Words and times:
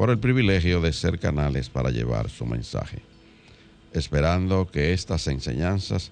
por 0.00 0.08
el 0.08 0.18
privilegio 0.18 0.80
de 0.80 0.94
ser 0.94 1.18
canales 1.18 1.68
para 1.68 1.90
llevar 1.90 2.30
su 2.30 2.46
mensaje, 2.46 3.02
esperando 3.92 4.66
que 4.66 4.94
estas 4.94 5.26
enseñanzas 5.26 6.10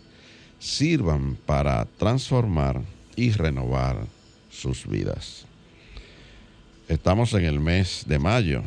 sirvan 0.58 1.38
para 1.46 1.86
transformar 1.96 2.82
y 3.16 3.30
renovar 3.30 3.96
sus 4.50 4.86
vidas. 4.86 5.46
Estamos 6.86 7.32
en 7.32 7.46
el 7.46 7.60
mes 7.60 8.04
de 8.06 8.18
mayo, 8.18 8.62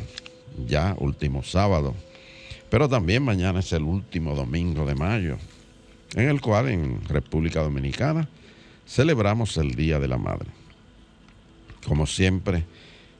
ya 0.66 0.96
último 0.98 1.44
sábado, 1.44 1.94
pero 2.68 2.88
también 2.88 3.22
mañana 3.22 3.60
es 3.60 3.72
el 3.72 3.84
último 3.84 4.34
domingo 4.34 4.84
de 4.84 4.96
mayo, 4.96 5.38
en 6.16 6.28
el 6.30 6.40
cual 6.40 6.68
en 6.68 7.00
República 7.04 7.62
Dominicana 7.62 8.28
celebramos 8.88 9.56
el 9.56 9.76
Día 9.76 10.00
de 10.00 10.08
la 10.08 10.18
Madre. 10.18 10.48
Como 11.86 12.08
siempre, 12.08 12.64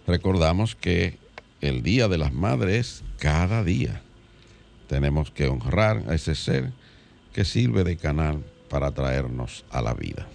recordamos 0.04 0.74
que 0.74 1.21
el 1.62 1.82
Día 1.82 2.08
de 2.08 2.18
las 2.18 2.32
Madres 2.32 3.02
cada 3.18 3.64
día. 3.64 4.02
Tenemos 4.88 5.30
que 5.30 5.46
honrar 5.46 6.02
a 6.08 6.14
ese 6.14 6.34
ser 6.34 6.72
que 7.32 7.44
sirve 7.44 7.84
de 7.84 7.96
canal 7.96 8.44
para 8.68 8.90
traernos 8.90 9.64
a 9.70 9.80
la 9.80 9.94
vida. 9.94 10.26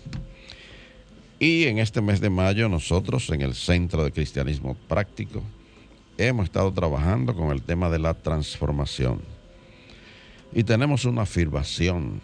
Y 1.38 1.66
en 1.66 1.78
este 1.78 2.02
mes 2.02 2.22
de 2.22 2.32
mayo 2.32 2.68
nosotros 2.70 3.30
en 3.30 3.42
el 3.42 3.54
Centro 3.54 4.04
de 4.04 4.12
Cristianismo 4.12 4.76
Práctico 4.88 5.44
hemos 6.18 6.46
estado 6.46 6.72
trabajando 6.72 7.36
con 7.36 7.52
el 7.52 7.62
tema 7.62 7.90
de 7.90 8.00
la 8.00 8.16
transformación. 8.16 9.22
Y 10.54 10.64
tenemos 10.64 11.06
una 11.06 11.24
afirmación 11.24 12.22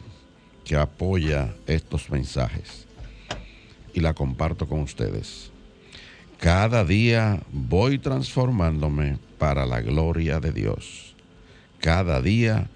que 0.63 0.77
apoya 0.77 1.53
estos 1.67 2.09
mensajes. 2.09 2.87
Y 3.93 3.99
la 3.99 4.13
comparto 4.13 4.67
con 4.67 4.79
ustedes. 4.79 5.52
Cada 6.39 6.83
día 6.83 7.41
voy 7.51 7.99
transformándome 7.99 9.17
para 9.37 9.65
la 9.65 9.81
gloria 9.81 10.39
de 10.39 10.51
Dios. 10.51 11.15
Cada 11.79 12.21
día 12.21 12.69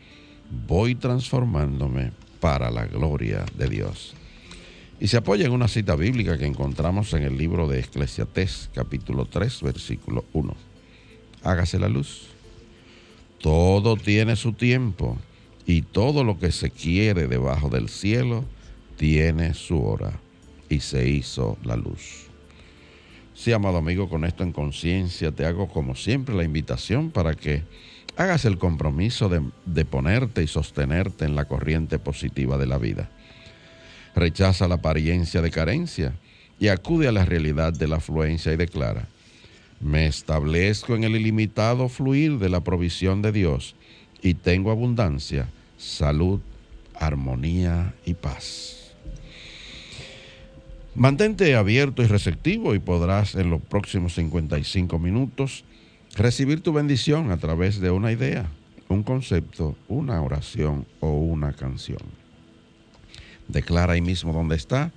voy 0.67 0.95
transformándome 0.95 2.11
para 2.39 2.71
la 2.71 2.85
gloria 2.85 3.45
de 3.57 3.67
Dios. 3.67 4.13
Y 4.99 5.07
se 5.07 5.17
apoya 5.17 5.45
en 5.45 5.51
una 5.51 5.67
cita 5.67 5.95
bíblica 5.95 6.37
que 6.37 6.45
encontramos 6.45 7.13
en 7.13 7.23
el 7.23 7.37
libro 7.37 7.67
de 7.67 7.79
Eclesiastés, 7.79 8.69
capítulo 8.73 9.25
3, 9.25 9.61
versículo 9.61 10.25
1. 10.33 10.55
Hágase 11.43 11.77
la 11.77 11.87
luz. 11.87 12.27
Todo 13.39 13.95
tiene 13.95 14.35
su 14.35 14.53
tiempo 14.53 15.17
y 15.65 15.83
todo 15.83 16.23
lo 16.23 16.39
que 16.39 16.51
se 16.51 16.71
quiere 16.71 17.27
debajo 17.27 17.69
del 17.69 17.89
cielo 17.89 18.43
tiene 18.97 19.53
su 19.53 19.83
hora. 19.83 20.19
Y 20.69 20.79
se 20.79 21.07
hizo 21.07 21.57
la 21.63 21.75
luz. 21.75 22.26
Sí, 23.37 23.53
amado 23.53 23.77
amigo, 23.77 24.09
con 24.09 24.25
esto 24.25 24.41
en 24.41 24.51
conciencia 24.51 25.31
te 25.31 25.45
hago 25.45 25.67
como 25.67 25.93
siempre 25.93 26.33
la 26.33 26.43
invitación 26.43 27.11
para 27.11 27.35
que 27.35 27.61
hagas 28.15 28.45
el 28.45 28.57
compromiso 28.57 29.29
de, 29.29 29.85
ponerte 29.85 30.41
y 30.41 30.47
sostenerte 30.47 31.25
en 31.25 31.35
la 31.35 31.45
corriente 31.45 31.99
positiva 31.99 32.57
de 32.57 32.65
la 32.65 32.79
vida. 32.79 33.11
Rechaza 34.15 34.67
la 34.67 34.75
apariencia 34.75 35.43
de 35.43 35.51
carencia 35.51 36.13
y 36.59 36.69
acude 36.69 37.07
a 37.07 37.11
la 37.11 37.25
realidad 37.25 37.73
de 37.73 37.87
la 37.87 37.97
afluencia 37.97 38.51
y 38.53 38.57
declara, 38.57 39.07
me 39.79 40.07
establezco 40.07 40.95
en 40.95 41.03
el 41.03 41.15
ilimitado 41.15 41.89
fluir 41.89 42.39
de 42.39 42.49
la 42.49 42.61
provisión 42.61 43.21
de 43.21 43.31
Dios 43.31 43.75
y 44.19 44.33
tengo 44.33 44.71
abundancia, 44.71 45.47
salud, 45.77 46.39
armonía 46.95 47.93
y 48.03 48.15
paz. 48.15 48.76
Mantente 50.97 51.55
abierto 51.55 52.01
y 52.01 52.07
receptivo 52.07 52.73
y 52.73 52.79
podrás 52.79 53.35
en 53.35 53.51
los 53.51 53.61
próximos 53.61 54.15
55 54.15 54.97
minutos 54.97 55.63
recibir 56.15 56.61
tu 56.61 56.73
bendición 56.73 57.29
a 57.29 57.37
través 57.37 57.79
de 57.79 57.91
una 57.91 58.11
idea, 58.11 58.49
un 58.89 59.03
concepto, 59.03 59.75
una 59.87 60.19
oración 60.23 60.87
o 60.99 61.11
una 61.11 61.53
canción. 61.53 61.99
Declara 63.47 63.93
ahí 63.93 64.01
mismo 64.01 64.33
donde 64.33 64.55
está 64.55 64.91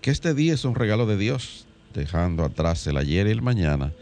que 0.00 0.12
este 0.12 0.34
día 0.34 0.54
es 0.54 0.64
un 0.64 0.76
regalo 0.76 1.04
de 1.04 1.16
Dios, 1.16 1.66
dejando 1.94 2.44
atrás 2.44 2.86
el 2.86 2.96
ayer 2.96 3.26
y 3.26 3.30
el 3.30 3.42
mañana 3.42 3.92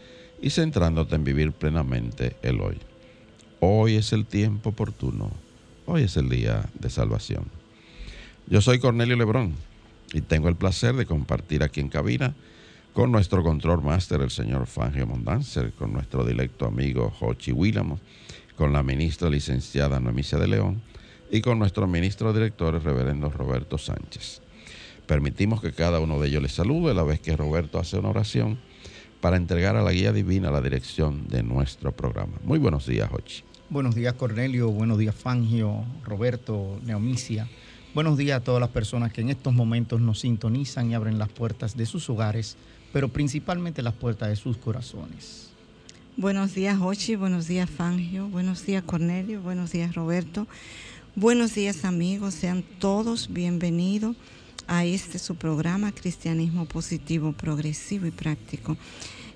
y 0.43 0.51
centrándote 0.51 1.15
en 1.15 1.23
vivir 1.23 1.51
plenamente 1.51 2.35
el 2.43 2.61
hoy. 2.61 2.77
Hoy 3.59 3.95
es 3.95 4.13
el 4.13 4.27
tiempo 4.27 4.69
oportuno, 4.69 5.31
hoy 5.87 6.03
es 6.03 6.15
el 6.15 6.29
día 6.29 6.69
de 6.79 6.91
salvación. 6.91 7.45
Yo 8.45 8.61
soy 8.61 8.77
Cornelio 8.77 9.15
Lebrón 9.15 9.55
y 10.13 10.21
tengo 10.21 10.49
el 10.49 10.55
placer 10.55 10.95
de 10.95 11.05
compartir 11.05 11.63
aquí 11.63 11.79
en 11.79 11.89
cabina 11.89 12.35
con 12.93 13.11
nuestro 13.11 13.43
control 13.43 13.83
máster, 13.83 14.21
el 14.21 14.31
señor 14.31 14.65
Fangio 14.65 15.05
Mondanzer, 15.05 15.71
con 15.73 15.93
nuestro 15.93 16.25
directo 16.25 16.65
amigo 16.65 17.11
Jochi 17.11 17.51
Willamo, 17.51 17.99
con 18.55 18.73
la 18.73 18.83
ministra 18.83 19.29
licenciada 19.29 19.99
Noemicia 19.99 20.37
de 20.37 20.47
León 20.47 20.81
y 21.31 21.41
con 21.41 21.59
nuestro 21.59 21.87
ministro 21.87 22.33
director, 22.33 22.75
el 22.75 22.83
reverendo 22.83 23.29
Roberto 23.29 23.77
Sánchez. 23.77 24.41
Permitimos 25.05 25.61
que 25.61 25.71
cada 25.71 25.99
uno 25.99 26.19
de 26.19 26.27
ellos 26.27 26.43
les 26.43 26.53
salude 26.53 26.91
a 26.91 26.93
la 26.93 27.03
vez 27.03 27.19
que 27.19 27.35
Roberto 27.37 27.79
hace 27.79 27.97
una 27.97 28.09
oración 28.09 28.59
para 29.21 29.37
entregar 29.37 29.75
a 29.75 29.81
la 29.81 29.91
guía 29.91 30.11
divina 30.11 30.51
la 30.51 30.61
dirección 30.61 31.27
de 31.27 31.43
nuestro 31.43 31.91
programa. 31.91 32.37
Muy 32.43 32.59
buenos 32.59 32.85
días, 32.85 33.09
Jochi. 33.09 33.43
Buenos 33.69 33.95
días, 33.95 34.13
Cornelio. 34.13 34.69
Buenos 34.69 34.97
días, 34.97 35.13
Fangio, 35.13 35.83
Roberto, 36.03 36.79
Neomicia. 36.83 37.47
Buenos 37.93 38.17
días 38.17 38.39
a 38.39 38.43
todas 38.43 38.61
las 38.61 38.69
personas 38.69 39.11
que 39.11 39.21
en 39.21 39.29
estos 39.29 39.53
momentos 39.53 39.99
nos 39.99 40.19
sintonizan 40.19 40.91
y 40.91 40.95
abren 40.95 41.17
las 41.17 41.29
puertas 41.29 41.75
de 41.75 41.85
sus 41.85 42.09
hogares 42.09 42.55
pero 42.91 43.09
principalmente 43.09 43.81
las 43.81 43.93
puertas 43.93 44.29
de 44.29 44.35
sus 44.35 44.57
corazones. 44.57 45.49
Buenos 46.17 46.53
días, 46.53 46.79
Ochi, 46.81 47.15
buenos 47.15 47.47
días, 47.47 47.69
Fangio, 47.69 48.27
buenos 48.27 48.65
días, 48.65 48.83
Cornelio, 48.83 49.41
buenos 49.41 49.71
días, 49.71 49.95
Roberto. 49.95 50.47
Buenos 51.15 51.55
días, 51.55 51.85
amigos, 51.85 52.33
sean 52.33 52.63
todos 52.79 53.29
bienvenidos 53.31 54.15
a 54.67 54.85
este 54.85 55.17
su 55.17 55.35
programa 55.35 55.91
Cristianismo 55.91 56.65
Positivo, 56.65 57.31
Progresivo 57.31 58.05
y 58.05 58.11
Práctico. 58.11 58.77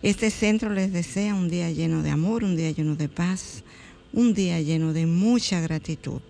Este 0.02 0.30
centro 0.30 0.70
les 0.70 0.92
desea 0.92 1.34
un 1.34 1.50
día 1.50 1.72
lleno 1.72 2.04
de 2.04 2.10
amor, 2.10 2.44
un 2.44 2.58
día 2.58 2.72
lleno 2.72 2.96
de 2.96 3.08
paz, 3.08 3.64
un 4.12 4.34
día 4.34 4.60
lleno 4.62 4.94
de 4.94 5.06
mucha 5.06 5.62
gratitud. 5.62 6.22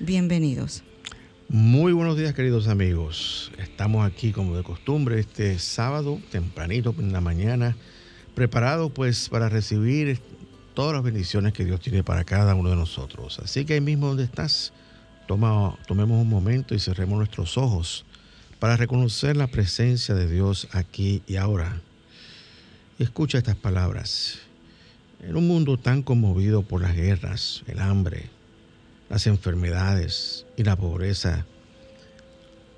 Bienvenidos. 0.00 0.82
Muy 1.54 1.92
buenos 1.92 2.16
días 2.16 2.32
queridos 2.32 2.66
amigos. 2.66 3.52
Estamos 3.58 4.06
aquí 4.06 4.32
como 4.32 4.56
de 4.56 4.62
costumbre 4.62 5.20
este 5.20 5.58
sábado, 5.58 6.18
tempranito 6.30 6.94
en 6.98 7.12
la 7.12 7.20
mañana, 7.20 7.76
preparados 8.34 8.90
pues 8.92 9.28
para 9.28 9.50
recibir 9.50 10.18
todas 10.72 10.94
las 10.94 11.02
bendiciones 11.02 11.52
que 11.52 11.66
Dios 11.66 11.78
tiene 11.80 12.02
para 12.02 12.24
cada 12.24 12.54
uno 12.54 12.70
de 12.70 12.76
nosotros. 12.76 13.38
Así 13.38 13.66
que 13.66 13.74
ahí 13.74 13.82
mismo 13.82 14.06
donde 14.06 14.24
estás, 14.24 14.72
toma, 15.28 15.76
tomemos 15.86 16.22
un 16.22 16.30
momento 16.30 16.74
y 16.74 16.78
cerremos 16.78 17.18
nuestros 17.18 17.58
ojos 17.58 18.06
para 18.58 18.78
reconocer 18.78 19.36
la 19.36 19.46
presencia 19.46 20.14
de 20.14 20.32
Dios 20.32 20.68
aquí 20.72 21.22
y 21.26 21.36
ahora. 21.36 21.82
Escucha 22.98 23.36
estas 23.36 23.56
palabras. 23.56 24.38
En 25.20 25.36
un 25.36 25.46
mundo 25.46 25.76
tan 25.76 26.02
conmovido 26.02 26.62
por 26.62 26.80
las 26.80 26.96
guerras, 26.96 27.62
el 27.66 27.78
hambre, 27.80 28.30
las 29.12 29.26
enfermedades 29.26 30.46
y 30.56 30.64
la 30.64 30.74
pobreza. 30.74 31.44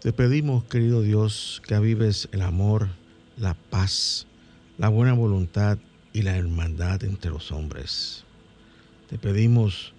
Te 0.02 0.12
pedimos, 0.12 0.64
querido 0.64 1.00
Dios, 1.00 1.62
que 1.64 1.76
avives 1.76 2.28
el 2.32 2.42
amor, 2.42 2.88
la 3.38 3.54
paz, 3.54 4.26
la 4.76 4.88
buena 4.88 5.12
voluntad 5.12 5.78
y 6.12 6.22
la 6.22 6.36
hermandad 6.36 7.04
entre 7.04 7.30
los 7.30 7.52
hombres. 7.52 8.24
Te 9.08 9.16
pedimos 9.16 9.92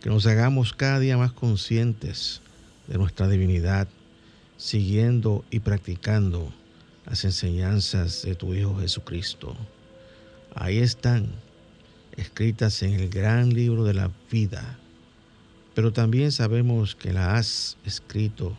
que 0.00 0.10
nos 0.10 0.26
hagamos 0.26 0.74
cada 0.74 1.00
día 1.00 1.18
más 1.18 1.32
conscientes 1.32 2.40
de 2.86 2.96
nuestra 2.96 3.26
divinidad, 3.26 3.88
siguiendo 4.58 5.44
y 5.50 5.58
practicando 5.58 6.52
las 7.04 7.24
enseñanzas 7.24 8.22
de 8.22 8.36
tu 8.36 8.54
Hijo 8.54 8.78
Jesucristo. 8.78 9.56
Ahí 10.54 10.78
están, 10.78 11.26
escritas 12.16 12.80
en 12.84 12.94
el 12.94 13.08
gran 13.08 13.52
libro 13.52 13.82
de 13.82 13.94
la 13.94 14.12
vida, 14.30 14.78
pero 15.80 15.94
también 15.94 16.30
sabemos 16.30 16.94
que 16.94 17.10
la 17.10 17.36
has 17.36 17.78
escrito 17.86 18.54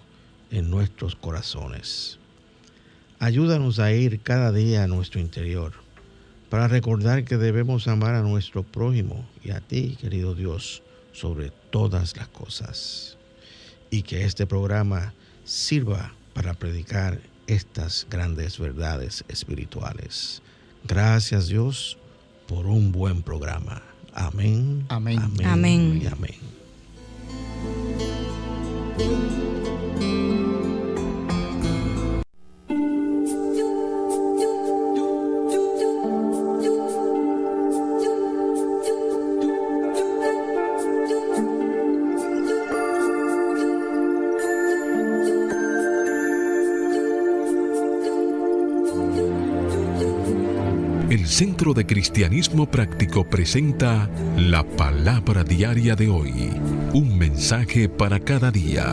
en 0.49 0.71
nuestros 0.71 1.15
corazones. 1.15 2.17
Ayúdanos 3.19 3.77
a 3.77 3.93
ir 3.93 4.21
cada 4.21 4.51
día 4.51 4.85
a 4.85 4.87
nuestro 4.87 5.19
interior 5.19 5.73
para 6.49 6.67
recordar 6.67 7.23
que 7.23 7.37
debemos 7.37 7.87
amar 7.87 8.15
a 8.15 8.23
nuestro 8.23 8.63
prójimo 8.63 9.23
y 9.43 9.51
a 9.51 9.59
ti, 9.59 9.99
querido 10.01 10.33
Dios, 10.33 10.81
sobre 11.11 11.51
todas 11.69 12.17
las 12.17 12.27
cosas. 12.27 13.19
Y 13.91 14.01
que 14.01 14.25
este 14.25 14.47
programa 14.47 15.13
sirva 15.45 16.15
para 16.33 16.55
predicar 16.55 17.21
estas 17.45 18.07
grandes 18.09 18.57
verdades 18.57 19.23
espirituales. 19.27 20.41
Gracias 20.87 21.49
Dios 21.49 21.99
por 22.47 22.65
un 22.65 22.91
buen 22.91 23.21
programa. 23.21 23.83
Amén. 24.11 24.87
Amén. 24.89 25.19
Amén. 25.19 25.45
amén. 25.45 26.01
Y 26.01 26.07
amén. 26.07 26.60
Centro 51.41 51.73
de 51.73 51.87
Cristianismo 51.87 52.67
Práctico 52.67 53.23
presenta 53.23 54.07
la 54.37 54.63
palabra 54.63 55.43
diaria 55.43 55.95
de 55.95 56.07
hoy. 56.07 56.80
Un 56.93 57.17
mensaje 57.17 57.87
para 57.87 58.19
cada 58.19 58.51
día. 58.51 58.85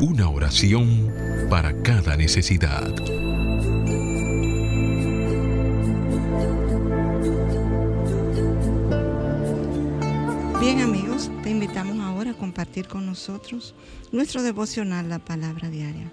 Una 0.00 0.28
oración 0.28 1.12
para 1.48 1.80
cada 1.82 2.16
necesidad. 2.16 2.92
Bien 10.60 10.80
amigos, 10.80 11.30
te 11.42 11.50
invitamos 11.50 12.00
ahora 12.00 12.32
a 12.32 12.34
compartir 12.34 12.88
con 12.88 13.06
nosotros 13.06 13.74
nuestro 14.10 14.42
devocional, 14.42 15.08
la 15.08 15.20
palabra 15.20 15.70
diaria. 15.70 16.10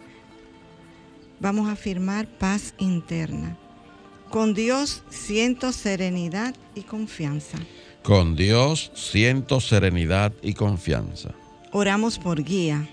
Vamos 1.40 1.68
a 1.68 1.72
afirmar 1.72 2.28
paz 2.38 2.76
interna 2.78 3.58
con 4.34 4.56
Dios 4.56 5.04
siento 5.12 5.72
serenidad 5.72 6.56
y 6.74 6.82
confianza. 6.82 7.60
Con 8.04 8.36
Dios 8.36 8.92
siento 8.96 9.62
serenidad 9.62 10.34
y 10.42 10.56
confianza. 10.56 11.30
Oramos 11.72 12.20
por 12.20 12.44
guía. 12.44 12.90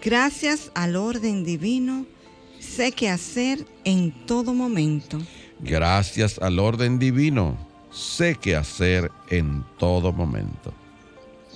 Gracias 0.00 0.70
al 0.74 0.94
orden 0.94 1.44
divino, 1.44 2.06
sé 2.60 2.92
qué 2.92 3.10
hacer 3.10 3.66
en 3.84 4.12
todo 4.26 4.54
momento. 4.54 5.18
Gracias 5.58 6.38
al 6.38 6.60
orden 6.60 7.00
divino, 7.00 7.56
sé 7.90 8.36
qué 8.40 8.54
hacer 8.54 9.10
en 9.30 9.64
todo 9.78 10.12
momento. 10.12 10.72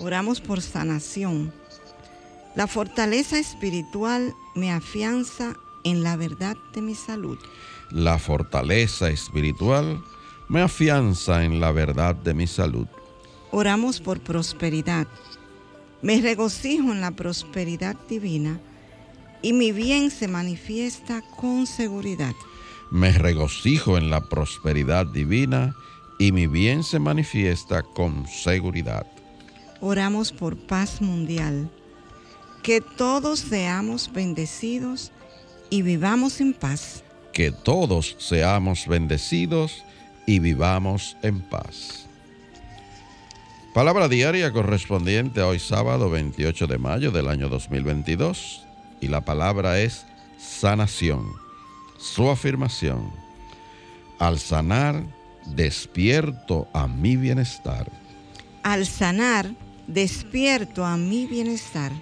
Oramos 0.00 0.40
por 0.40 0.61
sanación. 0.61 1.52
La 2.56 2.66
fortaleza 2.66 3.38
espiritual 3.38 4.34
me 4.56 4.72
afianza 4.72 5.54
en 5.84 6.02
la 6.02 6.16
verdad 6.16 6.56
de 6.75 6.82
mi 6.82 6.96
salud. 6.96 7.38
La 7.90 8.19
fortaleza 8.19 9.11
espiritual 9.11 10.02
me 10.48 10.62
afianza 10.62 11.44
en 11.44 11.60
la 11.60 11.72
verdad 11.72 12.14
de 12.14 12.34
mi 12.34 12.46
salud. 12.46 12.86
Oramos 13.50 14.00
por 14.00 14.20
prosperidad. 14.20 15.06
Me 16.02 16.20
regocijo 16.20 16.92
en 16.92 17.00
la 17.00 17.10
prosperidad 17.10 17.96
divina 18.08 18.60
y 19.42 19.52
mi 19.52 19.72
bien 19.72 20.10
se 20.10 20.28
manifiesta 20.28 21.22
con 21.36 21.66
seguridad. 21.66 22.34
Me 22.90 23.12
regocijo 23.12 23.98
en 23.98 24.10
la 24.10 24.20
prosperidad 24.20 25.06
divina 25.06 25.74
y 26.18 26.32
mi 26.32 26.46
bien 26.46 26.82
se 26.82 26.98
manifiesta 26.98 27.82
con 27.82 28.26
seguridad. 28.26 29.06
Oramos 29.80 30.32
por 30.32 30.56
paz 30.56 31.00
mundial. 31.00 31.70
Que 32.62 32.80
todos 32.80 33.38
seamos 33.38 34.10
bendecidos 34.12 35.12
y 35.70 35.82
vivamos 35.82 36.40
en 36.40 36.52
paz 36.52 37.04
que 37.38 37.52
todos 37.52 38.16
seamos 38.18 38.88
bendecidos 38.88 39.84
y 39.84 39.97
vivamos 40.38 41.16
en 41.22 41.40
paz. 41.40 42.06
Palabra 43.72 44.08
diaria 44.08 44.52
correspondiente 44.52 45.40
a 45.40 45.46
hoy 45.46 45.58
sábado 45.58 46.10
28 46.10 46.66
de 46.66 46.76
mayo 46.76 47.10
del 47.10 47.28
año 47.28 47.48
2022 47.48 48.66
y 49.00 49.08
la 49.08 49.22
palabra 49.22 49.80
es 49.80 50.04
sanación. 50.38 51.32
Su 51.96 52.28
afirmación. 52.28 53.10
Al 54.19 54.38
sanar, 54.38 55.02
despierto 55.46 56.69
a 56.75 56.86
mi 56.86 57.16
bienestar. 57.16 57.90
Al 58.62 58.86
sanar, 58.86 59.50
despierto 59.86 60.84
a 60.84 60.96
mi 60.96 61.26
bienestar. 61.26 61.92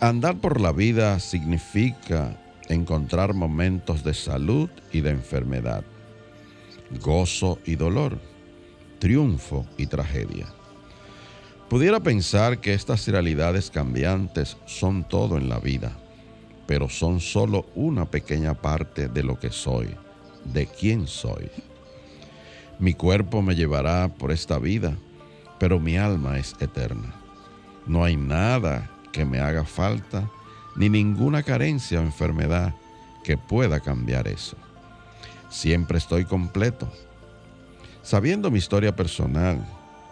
Andar 0.00 0.36
por 0.36 0.60
la 0.60 0.70
vida 0.72 1.18
significa 1.18 2.36
encontrar 2.68 3.34
momentos 3.34 4.04
de 4.04 4.14
salud 4.14 4.70
y 4.92 5.00
de 5.00 5.10
enfermedad, 5.10 5.84
gozo 7.02 7.58
y 7.64 7.76
dolor, 7.76 8.18
triunfo 8.98 9.66
y 9.76 9.86
tragedia. 9.86 10.46
Pudiera 11.68 12.00
pensar 12.00 12.60
que 12.60 12.74
estas 12.74 13.06
realidades 13.08 13.70
cambiantes 13.70 14.56
son 14.66 15.04
todo 15.08 15.36
en 15.38 15.48
la 15.48 15.58
vida, 15.58 15.92
pero 16.66 16.88
son 16.88 17.20
solo 17.20 17.66
una 17.74 18.10
pequeña 18.10 18.54
parte 18.54 19.08
de 19.08 19.22
lo 19.22 19.38
que 19.38 19.50
soy, 19.50 19.94
de 20.44 20.66
quién 20.66 21.06
soy. 21.06 21.50
Mi 22.78 22.94
cuerpo 22.94 23.42
me 23.42 23.54
llevará 23.54 24.08
por 24.08 24.30
esta 24.32 24.58
vida, 24.58 24.96
pero 25.58 25.80
mi 25.80 25.96
alma 25.96 26.38
es 26.38 26.54
eterna. 26.60 27.14
No 27.86 28.04
hay 28.04 28.16
nada 28.16 28.90
que 29.12 29.24
me 29.24 29.40
haga 29.40 29.64
falta 29.64 30.30
ni 30.76 30.88
ninguna 30.88 31.42
carencia 31.42 32.00
o 32.00 32.02
enfermedad 32.02 32.74
que 33.22 33.36
pueda 33.36 33.80
cambiar 33.80 34.28
eso. 34.28 34.56
Siempre 35.48 35.98
estoy 35.98 36.24
completo. 36.24 36.90
Sabiendo 38.02 38.50
mi 38.50 38.58
historia 38.58 38.94
personal 38.94 39.64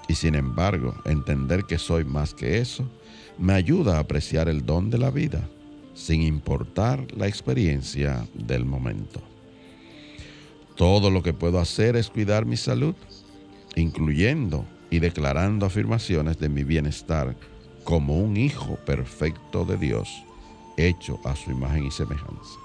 y 0.09 0.15
sin 0.15 0.35
embargo 0.35 0.95
entender 1.05 1.65
que 1.65 1.79
soy 1.79 2.05
más 2.05 2.33
que 2.33 2.59
eso, 2.59 2.89
me 3.39 3.53
ayuda 3.55 3.97
a 3.97 4.01
apreciar 4.01 4.49
el 4.49 4.65
don 4.65 4.91
de 4.91 4.99
la 4.99 5.11
vida 5.11 5.41
sin 5.95 6.23
importar 6.23 7.07
la 7.15 7.27
experiencia 7.27 8.27
del 8.33 8.65
momento. 8.65 9.21
Todo 10.77 11.11
lo 11.11 11.23
que 11.23 11.35
puedo 11.35 11.59
hacer 11.59 11.97
es 11.97 12.09
cuidar 12.09 12.47
mi 12.47 12.57
salud, 12.57 12.95
incluyendo 13.77 14.65
y 14.91 15.01
declarando 15.01 15.67
afirmaciones 15.67 16.39
de 16.39 16.49
mi 16.49 16.65
bienestar 16.65 17.37
como 17.85 18.19
un 18.19 18.39
hijo 18.39 18.77
perfecto 18.87 19.67
de 19.67 19.77
Dios 19.77 20.25
hecho 20.77 21.21
a 21.25 21.37
su 21.37 21.51
imagen 21.51 21.87
y 21.87 21.91
semejanza. 21.91 22.59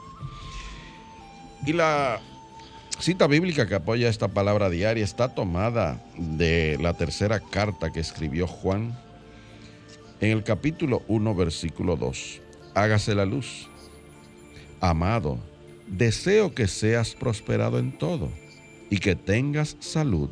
Y 1.66 1.74
la 1.74 2.20
cita 3.00 3.28
bíblica 3.28 3.68
que 3.68 3.76
apoya 3.76 4.10
esta 4.10 4.28
palabra 4.28 4.70
diaria 4.70 5.04
está 5.04 5.34
tomada 5.34 6.04
de 6.18 6.78
la 6.82 6.94
tercera 6.94 7.40
carta 7.40 7.92
que 7.92 8.00
escribió 8.00 8.48
Juan 8.48 8.98
en 10.20 10.32
el 10.32 10.44
capítulo 10.44 11.04
1, 11.08 11.36
versículo 11.36 11.96
2. 11.96 12.42
Hágase 12.74 13.16
la 13.16 13.26
luz. 13.26 13.70
Amado, 14.80 15.40
deseo 15.88 16.54
que 16.54 16.68
seas 16.68 17.16
prosperado 17.16 17.80
en 17.80 17.92
todo 17.98 18.30
y 18.90 19.00
que 19.00 19.16
tengas 19.16 19.76
salud 19.80 20.30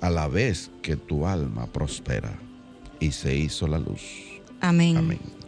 a 0.00 0.10
la 0.10 0.28
vez 0.28 0.70
que 0.82 0.96
tu 0.96 1.26
alma 1.26 1.66
prospera. 1.66 2.38
Y 2.98 3.12
se 3.12 3.34
hizo 3.34 3.66
la 3.66 3.78
luz. 3.78 4.02
Amén. 4.60 4.96
Amén. 4.96 5.39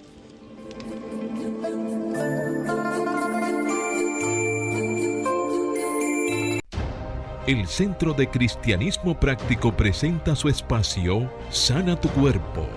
El 7.46 7.66
Centro 7.66 8.14
de 8.14 8.28
Cristianismo 8.28 9.18
Práctico 9.18 9.76
presenta 9.76 10.36
su 10.36 10.48
espacio 10.48 11.28
Sana 11.50 12.00
tu 12.00 12.08
Cuerpo. 12.10 12.68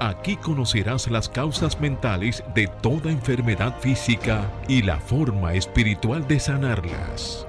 Aquí 0.00 0.36
conocerás 0.36 1.10
las 1.10 1.28
causas 1.28 1.78
mentales 1.78 2.42
de 2.54 2.66
toda 2.82 3.10
enfermedad 3.10 3.78
física 3.80 4.50
y 4.66 4.80
la 4.80 4.98
forma 4.98 5.52
espiritual 5.52 6.26
de 6.26 6.40
sanarlas. 6.40 7.46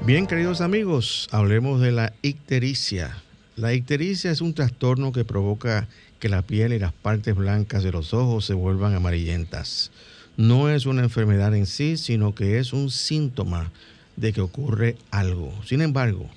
Bien, 0.00 0.26
queridos 0.26 0.60
amigos, 0.60 1.28
hablemos 1.30 1.80
de 1.80 1.92
la 1.92 2.12
ictericia. 2.22 3.16
La 3.54 3.72
ictericia 3.72 4.32
es 4.32 4.40
un 4.40 4.54
trastorno 4.54 5.12
que 5.12 5.24
provoca 5.24 5.86
que 6.18 6.28
la 6.28 6.42
piel 6.42 6.72
y 6.72 6.80
las 6.80 6.92
partes 6.92 7.36
blancas 7.36 7.84
de 7.84 7.92
los 7.92 8.14
ojos 8.14 8.44
se 8.44 8.54
vuelvan 8.54 8.94
amarillentas. 8.94 9.92
No 10.36 10.70
es 10.70 10.86
una 10.86 11.02
enfermedad 11.02 11.54
en 11.54 11.66
sí, 11.66 11.96
sino 11.96 12.34
que 12.34 12.58
es 12.58 12.72
un 12.72 12.90
síntoma 12.90 13.70
de 14.18 14.32
que 14.32 14.40
ocurre 14.40 14.96
algo. 15.10 15.54
Sin 15.64 15.80
embargo, 15.80 16.28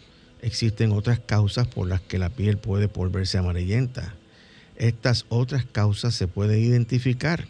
existen 0.41 0.91
otras 0.91 1.19
causas 1.19 1.67
por 1.67 1.87
las 1.87 2.01
que 2.01 2.19
la 2.19 2.29
piel 2.29 2.57
puede 2.57 2.87
volverse 2.87 3.37
amarillenta. 3.37 4.13
Estas 4.75 5.25
otras 5.29 5.65
causas 5.65 6.15
se 6.15 6.27
pueden 6.27 6.63
identificar 6.63 7.47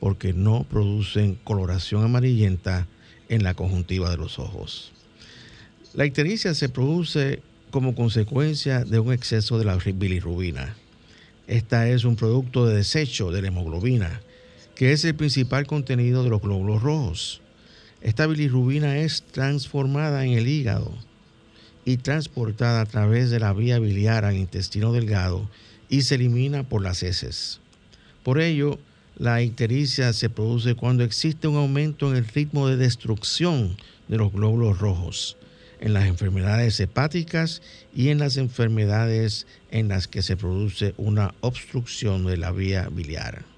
porque 0.00 0.32
no 0.32 0.64
producen 0.64 1.36
coloración 1.44 2.04
amarillenta 2.04 2.86
en 3.28 3.42
la 3.44 3.54
conjuntiva 3.54 4.10
de 4.10 4.16
los 4.16 4.38
ojos. 4.38 4.92
La 5.94 6.06
ictericia 6.06 6.54
se 6.54 6.68
produce 6.68 7.42
como 7.70 7.94
consecuencia 7.94 8.84
de 8.84 8.98
un 8.98 9.12
exceso 9.12 9.58
de 9.58 9.64
la 9.64 9.76
bilirrubina. 9.76 10.76
Esta 11.46 11.88
es 11.88 12.04
un 12.04 12.16
producto 12.16 12.66
de 12.66 12.76
desecho 12.76 13.30
de 13.30 13.42
la 13.42 13.48
hemoglobina, 13.48 14.20
que 14.74 14.92
es 14.92 15.04
el 15.04 15.14
principal 15.14 15.66
contenido 15.66 16.22
de 16.22 16.30
los 16.30 16.40
glóbulos 16.40 16.82
rojos. 16.82 17.41
Esta 18.02 18.26
bilirrubina 18.26 18.98
es 18.98 19.22
transformada 19.22 20.24
en 20.26 20.32
el 20.32 20.48
hígado 20.48 20.92
y 21.84 21.98
transportada 21.98 22.80
a 22.80 22.86
través 22.86 23.30
de 23.30 23.38
la 23.38 23.52
vía 23.52 23.78
biliar 23.78 24.24
al 24.24 24.36
intestino 24.36 24.92
delgado 24.92 25.48
y 25.88 26.02
se 26.02 26.16
elimina 26.16 26.68
por 26.68 26.82
las 26.82 27.04
heces. 27.04 27.60
Por 28.24 28.40
ello, 28.40 28.80
la 29.16 29.40
ictericia 29.42 30.12
se 30.12 30.28
produce 30.28 30.74
cuando 30.74 31.04
existe 31.04 31.46
un 31.46 31.56
aumento 31.56 32.10
en 32.10 32.16
el 32.16 32.26
ritmo 32.26 32.66
de 32.66 32.76
destrucción 32.76 33.76
de 34.08 34.16
los 34.16 34.32
glóbulos 34.32 34.80
rojos, 34.80 35.36
en 35.78 35.92
las 35.92 36.06
enfermedades 36.06 36.80
hepáticas 36.80 37.62
y 37.94 38.08
en 38.08 38.18
las 38.18 38.36
enfermedades 38.36 39.46
en 39.70 39.86
las 39.86 40.08
que 40.08 40.22
se 40.22 40.36
produce 40.36 40.94
una 40.96 41.34
obstrucción 41.40 42.26
de 42.26 42.36
la 42.36 42.50
vía 42.50 42.88
biliar. 42.90 43.51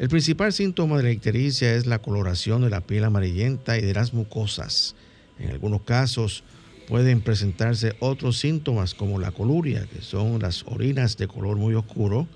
El 0.00 0.08
principal 0.08 0.50
síntoma 0.54 0.96
de 0.96 1.02
la 1.02 1.10
ictericia 1.10 1.74
es 1.74 1.84
la 1.84 1.98
coloración 1.98 2.62
de 2.62 2.70
la 2.70 2.80
piel 2.80 3.04
amarillenta 3.04 3.76
y 3.76 3.82
de 3.82 3.92
las 3.92 4.14
mucosas. 4.14 4.94
En 5.38 5.50
algunos 5.50 5.82
casos 5.82 6.42
pueden 6.88 7.20
presentarse 7.20 7.92
otros 8.00 8.38
síntomas 8.38 8.94
como 8.94 9.18
la 9.18 9.30
coluria, 9.30 9.86
que 9.92 10.00
son 10.00 10.40
las 10.40 10.64
orinas 10.66 11.18
de 11.18 11.28
color 11.28 11.58
muy 11.58 11.74
oscuro, 11.74 12.26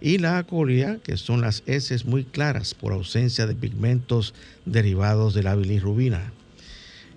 y 0.00 0.18
la 0.18 0.38
acolia, 0.38 1.00
que 1.02 1.16
son 1.16 1.40
las 1.40 1.64
heces 1.66 2.04
muy 2.04 2.22
claras 2.22 2.74
por 2.74 2.92
ausencia 2.92 3.48
de 3.48 3.56
pigmentos 3.56 4.32
derivados 4.64 5.34
de 5.34 5.42
la 5.42 5.56
bilirrubina. 5.56 6.32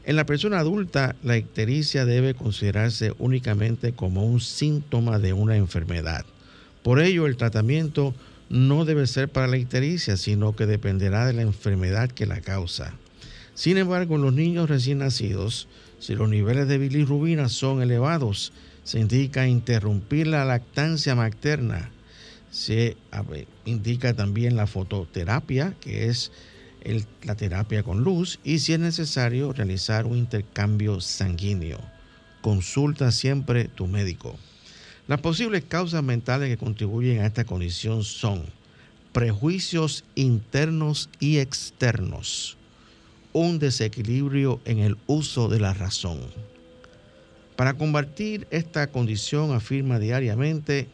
En 0.04 0.16
la 0.16 0.26
persona 0.26 0.58
adulta, 0.58 1.16
la 1.22 1.38
ictericia 1.38 2.06
debe 2.06 2.34
considerarse 2.34 3.14
únicamente 3.20 3.94
como 3.94 4.26
un 4.26 4.42
síntoma 4.42 5.20
de 5.20 5.34
una 5.34 5.58
enfermedad. 5.58 6.26
Por 6.82 7.00
ello, 7.00 7.28
el 7.28 7.38
tratamiento 7.38 8.16
no 8.52 8.84
debe 8.84 9.08
ser 9.08 9.30
para 9.30 9.48
la 9.48 9.58
ictericia, 9.58 10.18
sino 10.18 10.56
que 10.56 10.66
dependerá 10.66 11.26
de 11.26 11.32
la 11.32 11.42
enfermedad 11.42 12.12
que 12.12 12.26
la 12.26 12.42
causa. 12.42 12.94
Sin 13.56 13.78
embargo, 13.78 14.16
en 14.16 14.24
los 14.24 14.34
niños 14.34 14.70
recién 14.70 14.98
nacidos, 14.98 15.70
si 16.00 16.16
los 16.16 16.28
niveles 16.28 16.68
de 16.68 16.78
bilirrubina 16.78 17.48
son 17.48 17.82
elevados, 17.82 18.52
se 18.84 19.00
indica 19.00 19.48
interrumpir 19.48 20.28
la 20.28 20.44
lactancia 20.44 21.16
materna. 21.16 21.92
Se 22.50 22.98
indica 23.64 24.14
también 24.14 24.58
la 24.58 24.68
fototerapia, 24.68 25.74
que 25.80 26.08
es 26.08 26.34
la 27.24 27.36
terapia 27.36 27.84
con 27.84 28.04
luz, 28.04 28.40
y 28.44 28.60
si 28.60 28.74
es 28.74 28.80
necesario 28.80 29.54
realizar 29.54 30.06
un 30.06 30.18
intercambio 30.18 31.00
sanguíneo. 31.00 31.80
Consulta 32.42 33.14
siempre 33.14 33.66
tu 33.66 33.88
médico. 33.88 34.38
Las 35.12 35.20
posibles 35.20 35.66
causas 35.66 36.02
mentales 36.02 36.48
que 36.48 36.56
contribuyen 36.56 37.20
a 37.20 37.26
esta 37.26 37.44
condición 37.44 38.06
son 38.06 38.46
prejuicios 39.12 40.06
internos 40.16 41.10
y 41.20 41.40
externos, 41.40 42.56
un 43.34 43.60
desequilibrio 43.60 44.62
en 44.64 44.80
el 44.80 44.96
uso 45.08 45.50
de 45.50 45.60
la 45.60 45.74
razón. 45.74 46.22
Para 47.58 47.74
combatir 47.74 48.48
esta 48.52 48.88
condición 48.88 49.52
afirma 49.52 50.00
diariamente, 50.00 50.88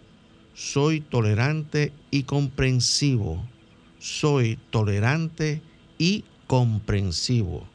soy 0.56 1.00
tolerante 1.00 1.92
y 2.10 2.24
comprensivo. 2.24 3.48
Soy 4.00 4.58
tolerante 4.72 5.62
y 6.00 6.26
comprensivo. 6.48 7.68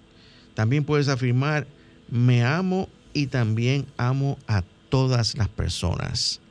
También 0.55 0.83
puedes 0.83 1.07
afirmar, 1.07 1.69
me 2.11 2.43
amo 2.43 2.89
y 3.15 3.29
también 3.29 3.87
amo 3.97 4.39
a 4.49 4.65
todas 4.93 5.39
las 5.39 5.49
personas. 5.49 6.43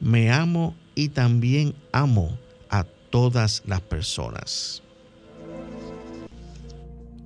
Me 0.00 0.32
amo 0.32 0.74
y 0.94 1.10
también 1.10 1.74
amo 1.92 2.30
a 2.70 2.84
todas 3.10 3.62
las 3.66 3.82
personas. 3.82 4.82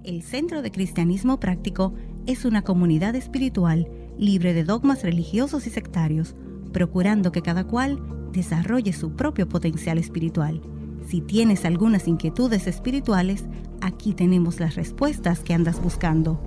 El 0.03 0.25
Centro 0.25 0.63
de 0.63 0.73
Cristianismo 0.73 1.39
Práctico 1.39 1.95
es 2.27 2.45
una 2.45 2.63
comunidad 2.63 3.15
espiritual 3.15 3.89
libre 4.19 4.53
de 4.53 4.65
dogmas 4.65 5.05
religiosos 5.05 5.69
y 5.69 5.71
sectarios, 5.71 6.35
procurando 6.73 7.31
que 7.31 7.43
cada 7.43 7.63
cual 7.63 8.01
desarrolle 8.33 8.93
su 8.93 9.15
propio 9.15 9.49
potencial 9.49 9.97
espiritual. 9.97 10.61
Si 11.07 11.21
tienes 11.21 11.65
algunas 11.65 12.09
inquietudes 12.09 12.67
espirituales, 12.67 13.45
aquí 13.81 14.13
tenemos 14.13 14.59
las 14.59 14.75
respuestas 14.75 15.39
que 15.39 15.55
andas 15.55 15.81
buscando. 15.81 16.41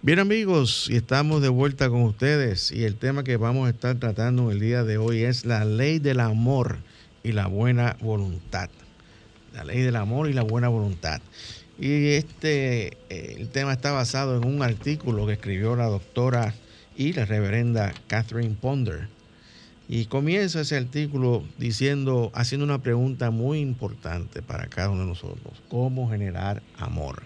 Bien 0.03 0.19
amigos, 0.19 0.91
estamos 0.91 1.41
de 1.41 1.49
vuelta 1.49 1.89
con 1.89 2.03
ustedes 2.03 2.71
y 2.71 2.85
el 2.85 2.97
tema 2.97 3.25
que 3.25 3.39
vamos 3.39 3.67
a 3.67 3.71
estar 3.71 3.97
tratando 3.97 4.51
el 4.51 4.61
día 4.61 4.85
de 4.85 4.99
hoy 4.99 5.23
es 5.23 5.47
la 5.47 5.65
ley 5.65 5.99
del 5.99 6.21
amor 6.21 6.77
y 7.23 7.33
la 7.33 7.47
buena 7.47 7.97
voluntad 8.03 8.69
la 9.55 9.65
ley 9.65 9.83
del 9.83 9.97
amor 9.97 10.29
y 10.29 10.33
la 10.33 10.43
buena 10.43 10.69
voluntad. 10.69 11.21
Y 11.79 12.09
este, 12.11 12.99
eh, 13.09 13.37
el 13.39 13.49
tema 13.49 13.73
está 13.73 13.93
basado 13.93 14.37
en 14.37 14.47
un 14.47 14.63
artículo 14.63 15.27
que 15.27 15.35
escribió 15.35 15.77
la 15.77 15.87
doctora 15.87 16.55
y 16.97 17.13
la 17.13 17.25
reverenda 17.25 17.93
Catherine 18.07 18.57
Ponder. 18.61 19.09
Y 19.89 20.07
comienza 20.07 20.61
ese 20.61 20.77
artículo 20.77 21.45
diciendo, 21.59 22.31
haciendo 22.35 22.65
una 22.65 22.81
pregunta 22.81 23.31
muy 23.31 23.61
importante 23.61 24.41
para 24.41 24.67
cada 24.67 24.91
uno 24.91 25.03
de 25.03 25.09
nosotros. 25.09 25.63
¿Cómo 25.69 26.11
generar 26.11 26.63
amor? 26.79 27.23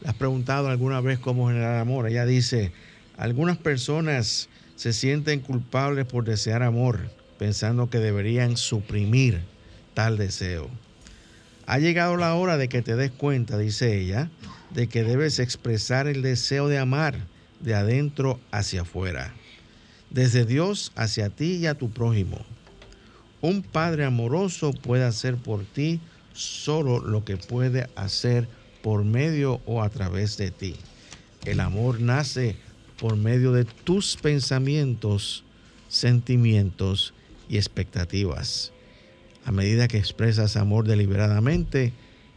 ¿Le 0.00 0.08
has 0.08 0.14
preguntado 0.14 0.68
alguna 0.68 1.00
vez 1.00 1.18
cómo 1.18 1.48
generar 1.48 1.78
amor? 1.78 2.08
Ella 2.08 2.26
dice, 2.26 2.72
algunas 3.16 3.58
personas 3.58 4.48
se 4.74 4.92
sienten 4.92 5.40
culpables 5.40 6.06
por 6.06 6.24
desear 6.24 6.64
amor, 6.64 7.10
pensando 7.38 7.88
que 7.88 7.98
deberían 7.98 8.56
suprimir 8.56 9.42
tal 9.94 10.16
deseo. 10.16 10.68
Ha 11.72 11.78
llegado 11.78 12.18
la 12.18 12.34
hora 12.34 12.58
de 12.58 12.68
que 12.68 12.82
te 12.82 12.96
des 12.96 13.10
cuenta, 13.10 13.56
dice 13.56 13.98
ella, 13.98 14.28
de 14.74 14.88
que 14.88 15.04
debes 15.04 15.38
expresar 15.38 16.06
el 16.06 16.20
deseo 16.20 16.68
de 16.68 16.76
amar 16.76 17.14
de 17.60 17.74
adentro 17.74 18.38
hacia 18.50 18.82
afuera, 18.82 19.32
desde 20.10 20.44
Dios 20.44 20.92
hacia 20.96 21.30
ti 21.30 21.54
y 21.54 21.66
a 21.66 21.74
tu 21.74 21.88
prójimo. 21.88 22.44
Un 23.40 23.62
padre 23.62 24.04
amoroso 24.04 24.74
puede 24.74 25.04
hacer 25.04 25.36
por 25.36 25.64
ti 25.64 25.98
solo 26.34 27.00
lo 27.00 27.24
que 27.24 27.38
puede 27.38 27.88
hacer 27.96 28.48
por 28.82 29.02
medio 29.02 29.62
o 29.64 29.82
a 29.82 29.88
través 29.88 30.36
de 30.36 30.50
ti. 30.50 30.76
El 31.46 31.58
amor 31.58 32.02
nace 32.02 32.54
por 32.98 33.16
medio 33.16 33.50
de 33.52 33.64
tus 33.64 34.18
pensamientos, 34.18 35.42
sentimientos 35.88 37.14
y 37.48 37.56
expectativas. 37.56 38.72
A 39.44 39.52
medida 39.52 39.88
que 39.88 39.98
expresas 39.98 40.56
amor 40.56 40.86
deliberadamente, 40.86 41.92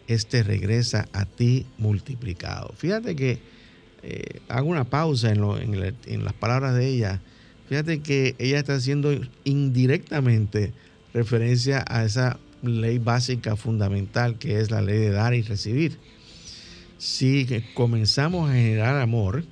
este 0.07 0.43
regresa 0.43 1.07
a 1.13 1.25
ti 1.25 1.65
multiplicado. 1.77 2.74
Fíjate 2.77 3.15
que 3.15 3.39
eh, 4.03 4.41
hago 4.50 4.69
una 4.69 4.83
pausa 4.83 5.31
en, 5.31 5.43
en, 6.05 6.25
las 6.25 6.33
palabras 6.33 6.75
de 6.75 6.88
ella. 6.88 7.21
Fíjate 7.67 8.01
que 8.01 8.35
ella 8.38 8.59
está 8.59 8.75
haciendo 8.75 9.19
indirectamente 9.43 10.74
referencia 11.13 11.83
a 11.88 12.05
esa 12.05 12.39
ley 12.62 13.00
básica 13.00 13.55
fundamental 13.55 14.38
que 14.38 14.59
es 14.59 14.69
la 14.69 14.81
ley 14.81 15.00
de 15.00 15.09
dar 15.12 15.33
y 15.33 15.41
recibir. 15.41 15.97
Si 16.97 17.63
comenzamos 17.74 18.50
a 18.50 18.53
generar 18.53 19.01
amor, 19.01 19.43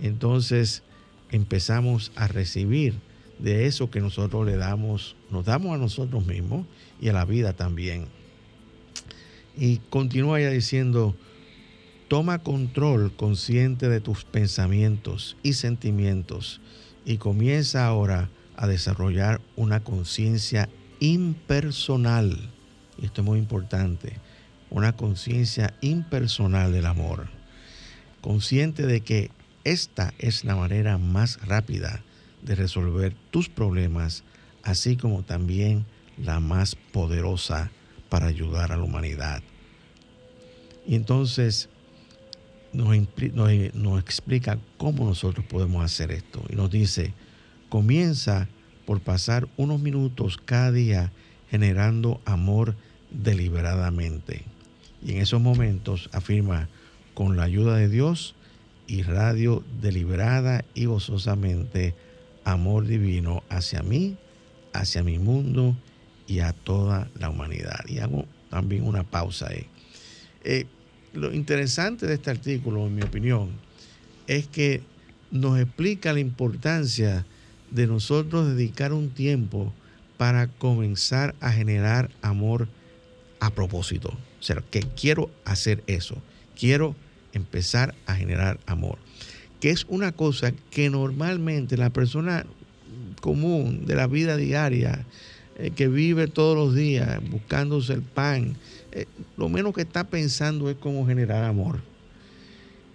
entonces 0.00 0.82
empezamos 1.30 2.12
a 2.14 2.28
recibir 2.28 2.94
de 3.38 3.66
eso 3.66 3.90
que 3.90 4.00
nosotros 4.00 4.46
le 4.46 4.56
damos, 4.56 5.16
nos 5.30 5.44
damos 5.44 5.74
a 5.74 5.78
nosotros 5.78 6.26
mismos 6.26 6.66
y 7.00 7.08
a 7.08 7.12
la 7.12 7.24
vida 7.24 7.52
también. 7.52 8.06
Y 9.56 9.78
continúa 9.90 10.40
ya 10.40 10.50
diciendo, 10.50 11.16
toma 12.08 12.38
control 12.38 13.12
consciente 13.14 13.88
de 13.88 14.00
tus 14.00 14.24
pensamientos 14.24 15.36
y 15.42 15.54
sentimientos 15.54 16.60
y 17.04 17.18
comienza 17.18 17.86
ahora 17.86 18.30
a 18.56 18.66
desarrollar 18.66 19.40
una 19.56 19.80
conciencia 19.80 20.68
impersonal. 21.00 22.50
Y 23.00 23.06
esto 23.06 23.22
es 23.22 23.26
muy 23.26 23.38
importante, 23.38 24.16
una 24.70 24.94
conciencia 24.94 25.74
impersonal 25.80 26.72
del 26.72 26.86
amor. 26.86 27.28
Consciente 28.20 28.86
de 28.86 29.00
que 29.00 29.30
esta 29.64 30.12
es 30.18 30.44
la 30.44 30.56
manera 30.56 30.98
más 30.98 31.40
rápida 31.46 32.02
de 32.42 32.54
resolver 32.54 33.14
tus 33.30 33.48
problemas, 33.48 34.24
así 34.62 34.96
como 34.96 35.22
también 35.22 35.84
la 36.22 36.40
más 36.40 36.74
poderosa 36.74 37.70
para 38.08 38.26
ayudar 38.26 38.72
a 38.72 38.76
la 38.76 38.82
humanidad. 38.82 39.42
Y 40.86 40.94
entonces 40.94 41.68
nos, 42.72 42.96
explica 43.98 44.58
cómo 44.76 45.04
nosotros 45.04 45.44
podemos 45.46 45.84
hacer 45.84 46.10
esto. 46.10 46.42
Y 46.48 46.56
nos 46.56 46.70
dice, 46.70 47.12
comienza 47.68 48.48
por 48.86 49.00
pasar 49.00 49.48
unos 49.56 49.80
minutos 49.80 50.38
cada 50.42 50.72
día 50.72 51.12
generando 51.50 52.20
amor 52.24 52.74
deliberadamente. 53.10 54.42
Y 55.04 55.12
en 55.12 55.18
esos 55.18 55.40
momentos 55.40 56.08
afirma, 56.12 56.68
con 57.14 57.36
la 57.36 57.42
ayuda 57.42 57.76
de 57.76 57.88
Dios, 57.88 58.34
irradio 58.86 59.64
deliberada 59.82 60.64
y 60.72 60.84
gozosamente 60.84 61.94
amor 62.44 62.86
divino 62.86 63.42
hacia 63.48 63.82
mí, 63.82 64.16
hacia 64.72 65.02
mi 65.02 65.18
mundo 65.18 65.76
y 66.28 66.40
a 66.40 66.52
toda 66.52 67.10
la 67.18 67.30
humanidad. 67.30 67.84
Y 67.88 67.98
hago 67.98 68.26
también 68.50 68.86
una 68.86 69.02
pausa 69.02 69.48
ahí. 69.48 69.66
Eh, 70.44 70.66
lo 71.14 71.32
interesante 71.32 72.06
de 72.06 72.14
este 72.14 72.30
artículo, 72.30 72.86
en 72.86 72.94
mi 72.94 73.02
opinión, 73.02 73.50
es 74.28 74.46
que 74.46 74.82
nos 75.30 75.58
explica 75.58 76.12
la 76.12 76.20
importancia 76.20 77.26
de 77.70 77.86
nosotros 77.86 78.46
dedicar 78.46 78.92
un 78.92 79.10
tiempo 79.10 79.72
para 80.16 80.48
comenzar 80.48 81.34
a 81.40 81.50
generar 81.50 82.10
amor 82.22 82.68
a 83.40 83.50
propósito. 83.50 84.10
O 84.38 84.42
sea, 84.42 84.62
que 84.70 84.80
quiero 84.80 85.30
hacer 85.44 85.82
eso. 85.86 86.16
Quiero 86.58 86.94
empezar 87.32 87.94
a 88.06 88.14
generar 88.14 88.58
amor. 88.66 88.98
Que 89.60 89.70
es 89.70 89.86
una 89.88 90.12
cosa 90.12 90.52
que 90.70 90.90
normalmente 90.90 91.76
la 91.76 91.90
persona 91.90 92.44
común 93.20 93.86
de 93.86 93.96
la 93.96 94.06
vida 94.06 94.36
diaria, 94.36 95.04
eh, 95.58 95.70
que 95.70 95.88
vive 95.88 96.28
todos 96.28 96.56
los 96.56 96.74
días 96.74 97.20
buscándose 97.30 97.92
el 97.92 98.02
pan, 98.02 98.56
eh, 98.92 99.06
lo 99.36 99.48
menos 99.48 99.74
que 99.74 99.82
está 99.82 100.04
pensando 100.04 100.70
es 100.70 100.76
cómo 100.76 101.04
generar 101.04 101.42
amor. 101.42 101.80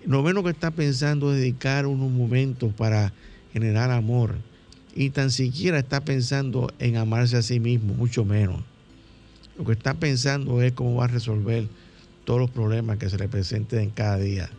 Lo 0.06 0.24
menos 0.24 0.46
que 0.46 0.52
está 0.52 0.72
pensando 0.72 1.34
es 1.34 1.40
dedicar 1.40 1.86
unos 1.86 2.10
momentos 2.10 2.74
para 2.74 3.14
generar 3.52 3.92
amor. 3.92 4.36
Y 4.96 5.10
tan 5.10 5.30
siquiera 5.30 5.78
está 5.78 6.06
pensando 6.06 6.72
en 6.80 6.96
amarse 6.96 7.36
a 7.36 7.42
sí 7.42 7.60
mismo, 7.60 7.94
mucho 7.96 8.24
menos. 8.24 8.62
Lo 9.58 9.66
que 9.66 9.74
está 9.74 9.94
pensando 9.94 10.62
es 10.62 10.72
cómo 10.72 10.96
va 10.96 11.06
a 11.06 11.08
resolver 11.08 11.68
todos 12.24 12.40
los 12.40 12.50
problemas 12.50 12.98
que 12.98 13.10
se 13.10 13.18
le 13.18 13.28
presenten 13.28 13.80
en 13.80 13.90
cada 13.90 14.18
día. 14.18 14.50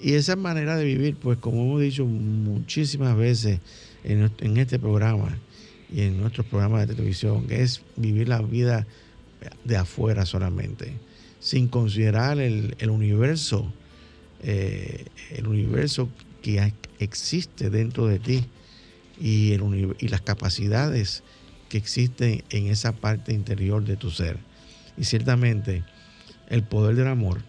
Y 0.00 0.14
esa 0.14 0.36
manera 0.36 0.76
de 0.76 0.84
vivir, 0.84 1.16
pues 1.16 1.38
como 1.38 1.62
hemos 1.62 1.80
dicho 1.80 2.04
muchísimas 2.04 3.16
veces 3.16 3.60
en, 4.04 4.30
en 4.38 4.56
este 4.58 4.78
programa 4.78 5.38
y 5.92 6.02
en 6.02 6.20
nuestros 6.20 6.46
programas 6.46 6.86
de 6.86 6.94
televisión, 6.94 7.46
es 7.50 7.82
vivir 7.96 8.28
la 8.28 8.40
vida 8.40 8.86
de 9.64 9.76
afuera 9.76 10.24
solamente, 10.26 10.92
sin 11.40 11.68
considerar 11.68 12.38
el, 12.38 12.74
universo, 12.88 13.72
eh, 14.42 15.04
el 15.30 15.46
universo 15.46 16.08
que 16.40 16.72
existe 16.98 17.70
dentro 17.70 18.06
de 18.06 18.18
ti 18.18 18.44
y, 19.20 19.52
el, 19.52 19.96
y 19.98 20.08
las 20.08 20.22
capacidades 20.22 21.22
que 21.68 21.78
existen 21.78 22.42
en 22.50 22.66
esa 22.66 22.92
parte 22.92 23.32
interior 23.32 23.84
de 23.84 23.96
tu 23.96 24.10
ser. 24.10 24.38
Y 24.96 25.04
ciertamente 25.04 25.84
el 26.48 26.62
poder 26.62 26.96
del 26.96 27.08
amor, 27.08 27.40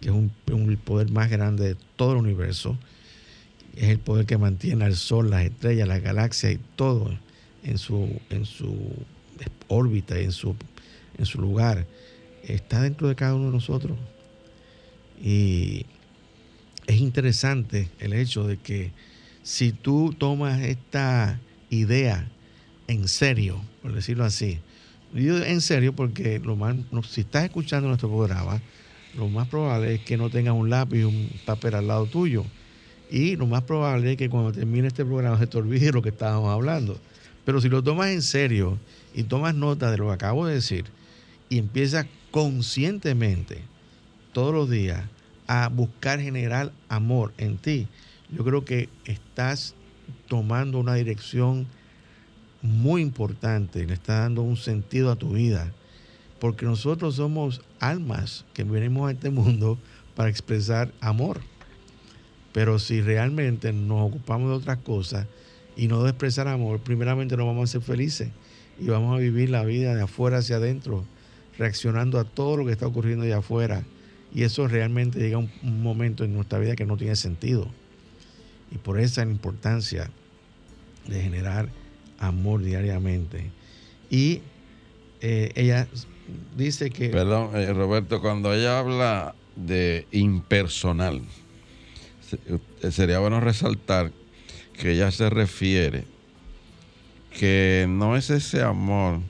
que 0.00 0.08
es 0.08 0.14
un, 0.14 0.30
poder 0.84 1.10
más 1.10 1.30
grande 1.30 1.68
de 1.68 1.76
todo 1.96 2.12
el 2.12 2.18
universo, 2.18 2.78
es 3.76 3.88
el 3.88 3.98
poder 3.98 4.26
que 4.26 4.38
mantiene 4.38 4.84
al 4.84 4.96
Sol, 4.96 5.30
las 5.30 5.44
estrellas, 5.44 5.86
las 5.86 6.02
galaxias 6.02 6.54
y 6.54 6.60
todo 6.74 7.10
en 7.64 7.78
su, 7.78 8.20
en 8.30 8.44
su 8.44 8.76
órbita, 9.68 10.18
en 10.18 10.32
su 10.32 10.54
en 11.20 11.26
su 11.26 11.40
lugar, 11.40 11.86
está 12.42 12.80
dentro 12.80 13.06
de 13.06 13.14
cada 13.14 13.34
uno 13.34 13.46
de 13.46 13.52
nosotros. 13.52 13.96
Y 15.22 15.84
es 16.86 16.96
interesante 16.96 17.90
el 17.98 18.14
hecho 18.14 18.46
de 18.46 18.56
que 18.56 18.90
si 19.42 19.72
tú 19.72 20.14
tomas 20.16 20.60
esta 20.62 21.38
idea 21.68 22.26
en 22.88 23.06
serio, 23.06 23.60
por 23.82 23.92
decirlo 23.92 24.24
así, 24.24 24.58
digo 25.12 25.36
en 25.36 25.60
serio 25.60 25.94
porque 25.94 26.38
lo 26.38 26.56
más, 26.56 26.76
si 27.08 27.20
estás 27.20 27.44
escuchando 27.44 27.88
nuestro 27.88 28.08
programa, 28.08 28.62
lo 29.14 29.28
más 29.28 29.46
probable 29.48 29.94
es 29.94 30.00
que 30.00 30.16
no 30.16 30.30
tengas 30.30 30.54
un 30.54 30.70
lápiz 30.70 31.00
y 31.00 31.04
un 31.04 31.30
papel 31.44 31.74
al 31.74 31.88
lado 31.88 32.06
tuyo. 32.06 32.44
Y 33.10 33.36
lo 33.36 33.46
más 33.46 33.64
probable 33.64 34.12
es 34.12 34.16
que 34.16 34.30
cuando 34.30 34.52
termine 34.52 34.86
este 34.88 35.04
programa 35.04 35.38
se 35.38 35.48
te 35.48 35.58
olvide 35.58 35.92
lo 35.92 36.00
que 36.00 36.10
estábamos 36.10 36.48
hablando. 36.48 36.98
Pero 37.50 37.60
si 37.60 37.68
lo 37.68 37.82
tomas 37.82 38.10
en 38.10 38.22
serio 38.22 38.78
y 39.12 39.24
tomas 39.24 39.56
nota 39.56 39.90
de 39.90 39.98
lo 39.98 40.06
que 40.06 40.12
acabo 40.12 40.46
de 40.46 40.54
decir, 40.54 40.84
y 41.48 41.58
empieza 41.58 42.06
conscientemente 42.30 43.62
todos 44.32 44.54
los 44.54 44.70
días 44.70 45.02
a 45.48 45.68
buscar 45.68 46.20
generar 46.20 46.70
amor 46.88 47.32
en 47.38 47.56
ti, 47.56 47.88
yo 48.30 48.44
creo 48.44 48.64
que 48.64 48.88
estás 49.04 49.74
tomando 50.28 50.78
una 50.78 50.94
dirección 50.94 51.66
muy 52.62 53.02
importante, 53.02 53.84
le 53.84 53.94
estás 53.94 54.20
dando 54.20 54.42
un 54.42 54.56
sentido 54.56 55.10
a 55.10 55.16
tu 55.16 55.30
vida, 55.30 55.72
porque 56.38 56.66
nosotros 56.66 57.16
somos 57.16 57.62
almas 57.80 58.44
que 58.54 58.62
venimos 58.62 59.08
a 59.08 59.12
este 59.12 59.30
mundo 59.30 59.76
para 60.14 60.30
expresar 60.30 60.92
amor. 61.00 61.40
Pero 62.52 62.78
si 62.78 63.00
realmente 63.00 63.72
nos 63.72 64.06
ocupamos 64.08 64.50
de 64.50 64.54
otras 64.54 64.78
cosas 64.78 65.26
y 65.80 65.88
no 65.88 66.02
de 66.02 66.10
expresar 66.10 66.46
amor, 66.46 66.78
primeramente 66.80 67.38
no 67.38 67.46
vamos 67.46 67.70
a 67.70 67.72
ser 67.72 67.80
felices 67.80 68.28
y 68.78 68.88
vamos 68.88 69.16
a 69.16 69.18
vivir 69.18 69.48
la 69.48 69.64
vida 69.64 69.94
de 69.94 70.02
afuera 70.02 70.36
hacia 70.36 70.56
adentro 70.56 71.06
reaccionando 71.56 72.18
a 72.18 72.24
todo 72.24 72.58
lo 72.58 72.66
que 72.66 72.72
está 72.72 72.86
ocurriendo 72.86 73.24
allá 73.24 73.38
afuera. 73.38 73.82
Y 74.34 74.42
eso 74.42 74.68
realmente 74.68 75.18
llega 75.18 75.36
a 75.36 75.38
un, 75.38 75.82
momento 75.82 76.22
en 76.22 76.34
nuestra 76.34 76.58
vida 76.58 76.76
que 76.76 76.84
no 76.84 76.98
tiene 76.98 77.16
sentido. 77.16 77.66
Y 78.70 78.76
por 78.76 79.00
esa 79.00 79.22
importancia 79.22 80.10
de 81.08 81.22
generar 81.22 81.70
amor 82.18 82.62
diariamente. 82.62 83.50
Y 84.10 84.42
eh, 85.22 85.50
ella 85.54 85.88
dice 86.58 86.90
que... 86.90 87.08
Perdón, 87.08 87.56
eh, 87.56 87.72
Roberto, 87.72 88.20
cuando 88.20 88.52
ella 88.52 88.78
habla 88.78 89.34
de 89.56 90.06
impersonal, 90.12 91.22
eh, 92.82 92.90
sería 92.90 93.18
bueno 93.18 93.40
resaltar 93.40 94.12
que 94.80 94.92
ella 94.92 95.10
se 95.10 95.28
refiere 95.28 96.04
que 97.38 97.86
no 97.88 98.16
es 98.16 98.30
ese 98.30 98.62
amor 98.62 99.20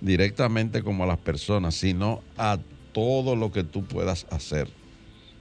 directamente 0.00 0.82
como 0.82 1.04
a 1.04 1.06
las 1.06 1.18
personas, 1.18 1.74
sino 1.74 2.22
a 2.36 2.58
todo 2.92 3.36
lo 3.36 3.52
que 3.52 3.62
tú 3.62 3.84
puedas 3.84 4.26
hacer. 4.30 4.68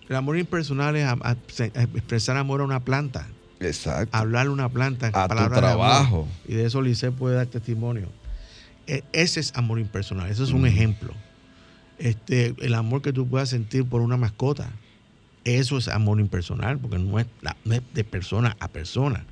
El 0.08 0.16
amor 0.16 0.38
impersonal 0.38 0.96
es 0.96 1.08
expresar 1.60 2.38
amor 2.38 2.62
a 2.62 2.64
una 2.64 2.80
planta. 2.80 3.28
Exacto. 3.60 4.16
Hablarle 4.16 4.52
a 4.52 4.54
una 4.54 4.70
planta. 4.70 5.12
A 5.14 5.28
tu 5.28 5.36
trabajo. 5.36 6.28
y 6.48 6.54
de 6.54 6.66
eso 6.66 6.82
Lice 6.82 7.12
puede 7.12 7.36
dar 7.36 7.48
testimonio. 7.48 8.08
E, 8.88 9.04
ese 9.14 9.40
es 9.40 9.56
amor 9.56 9.80
impersonal. 9.80 10.30
Eso 10.30 10.44
es 10.44 10.52
un 10.52 10.66
ejemplo. 10.66 11.14
Este, 11.98 12.56
el 12.60 12.74
amor 12.76 13.02
que 13.02 13.14
tú 13.14 13.28
puedas 13.28 13.50
sentir 13.50 13.86
por 13.86 14.02
una 14.02 14.18
mascota. 14.18 14.72
Eso 15.44 15.78
es 15.78 15.88
amor 15.88 16.20
impersonal, 16.20 16.78
porque 16.80 16.98
no 16.98 17.20
es, 17.20 17.28
no 17.66 17.76
es 17.76 17.82
de 17.94 18.04
persona 18.04 18.56
a 18.60 18.68
persona. 18.68 19.26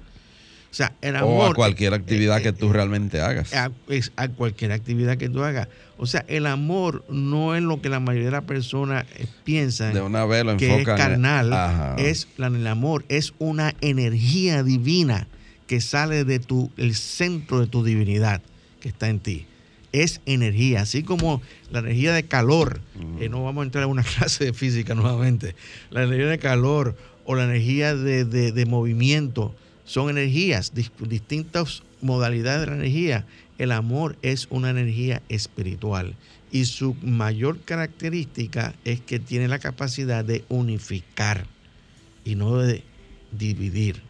O 0.77 0.81
sea, 0.83 0.93
el 1.01 1.15
amor. 1.15 1.31
O 1.31 1.51
a 1.51 1.53
cualquier 1.55 1.95
actividad 1.95 2.39
que 2.39 2.53
tú 2.53 2.71
realmente 2.71 3.19
hagas. 3.19 3.51
A, 3.51 3.71
es 3.87 4.11
a 4.15 4.27
cualquier 4.27 4.71
actividad 4.71 5.17
que 5.17 5.27
tú 5.27 5.43
hagas. 5.43 5.67
O 5.97 6.05
sea, 6.05 6.23
el 6.27 6.45
amor 6.45 7.03
no 7.09 7.55
es 7.55 7.63
lo 7.63 7.81
que 7.81 7.89
la 7.89 7.99
mayoría 7.99 8.27
de 8.27 8.33
las 8.33 8.43
personas 8.43 9.07
eh, 9.15 9.25
piensan. 9.43 9.95
De 9.95 10.01
una 10.01 10.23
vez 10.25 10.45
lo 10.45 10.55
que 10.55 10.81
es 10.81 10.85
carnal. 10.85 11.95
Es 11.97 12.27
el 12.37 12.67
amor 12.67 13.05
es 13.09 13.33
una 13.39 13.73
energía 13.81 14.61
divina 14.61 15.27
que 15.65 15.81
sale 15.81 16.23
de 16.25 16.37
tu, 16.37 16.71
el 16.77 16.93
centro 16.93 17.59
de 17.59 17.65
tu 17.65 17.83
divinidad 17.83 18.43
que 18.79 18.89
está 18.89 19.09
en 19.09 19.19
ti. 19.19 19.47
es 19.93 20.21
energía, 20.27 20.81
así 20.81 21.01
como 21.01 21.41
la 21.71 21.79
energía 21.79 22.13
de 22.13 22.21
calor, 22.21 22.81
eh, 23.19 23.29
no 23.29 23.43
vamos 23.43 23.63
a 23.63 23.65
entrar 23.65 23.83
en 23.85 23.89
una 23.89 24.03
clase 24.17 24.45
de 24.45 24.53
física 24.53 24.93
nuevamente, 24.93 25.55
la 25.89 26.03
energía 26.03 26.27
de 26.27 26.37
calor 26.37 26.95
o 27.25 27.35
la 27.35 27.45
energía 27.45 27.95
de, 27.95 28.65
movimiento 28.65 29.53
son 29.87 30.09
energías, 30.09 30.73
distintas 30.73 31.81
modalidades 32.01 32.61
de 32.61 32.67
la 32.67 32.75
energía. 32.75 33.25
El 33.57 33.71
amor 33.71 34.17
es 34.21 34.47
una 34.51 34.69
energía 34.69 35.23
espiritual 35.29 36.13
y 36.51 36.65
su 36.65 36.93
mayor 37.01 37.61
característica 37.61 38.75
es 38.83 38.99
que 38.99 39.17
tiene 39.17 39.47
la 39.47 39.59
capacidad 39.59 40.25
de 40.25 40.43
unificar 40.49 41.47
y 42.25 42.35
no 42.35 42.57
de 42.57 42.83
dividir. 43.31 44.01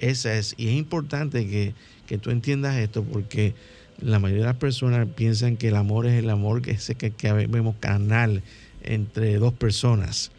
Esa 0.00 0.36
es, 0.36 0.54
y 0.56 0.68
es 0.68 0.74
importante 0.74 1.46
que, 1.48 2.18
tú 2.18 2.30
entiendas 2.30 2.76
esto 2.76 3.02
porque 3.02 3.54
la 3.98 4.20
mayoría 4.20 4.44
de 4.44 4.52
las 4.52 4.60
personas 4.60 5.08
piensan 5.16 5.56
que 5.56 5.68
el 5.68 5.76
amor 5.76 6.06
es 6.06 6.14
el 6.14 6.30
amor 6.30 6.62
que, 6.62 6.70
es 6.70 6.94
que, 6.96 7.10
que 7.10 7.32
vemos 7.32 7.74
canal 7.80 8.44
entre 8.82 9.38
dos 9.38 9.54
personas. 9.54 10.30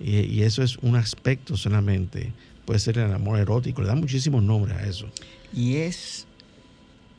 Y, 0.00 0.20
y, 0.20 0.44
eso 0.44 0.62
es 0.62 0.78
un 0.78 0.96
aspecto 0.96 1.58
solamente. 1.58 2.32
Puede 2.70 2.78
ser 2.78 2.98
el 2.98 3.12
amor 3.12 3.36
erótico, 3.40 3.82
le 3.82 3.88
da 3.88 3.96
muchísimos 3.96 4.44
nombres 4.44 4.76
a 4.76 4.86
eso. 4.86 5.08
Y 5.52 5.78
es 5.78 6.24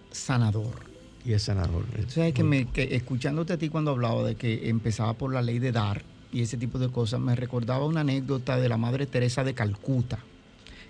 sanador. 0.10 0.86
Y 1.26 1.34
es 1.34 1.44
sanador. 1.44 1.84
sabes 2.08 2.34
que, 2.34 2.42
me, 2.42 2.70
escuchándote 2.74 3.52
a 3.52 3.58
ti 3.58 3.68
cuando 3.68 3.92
hablaba 3.92 4.24
de 4.24 4.36
que 4.36 4.70
empezaba 4.70 5.14
por 5.16 5.34
la 5.34 5.42
ley 5.42 5.60
de 5.60 5.74
dar 5.74 6.04
y 6.32 6.42
ese 6.42 6.56
tipo 6.56 6.80
de 6.80 6.88
cosas, 6.88 7.20
me 7.20 7.36
recordaba 7.36 7.86
una 7.86 8.00
anécdota 8.00 8.56
de 8.56 8.70
la 8.70 8.78
Madre 8.78 9.08
Teresa 9.08 9.44
de 9.44 9.54
Calcuta, 9.54 10.20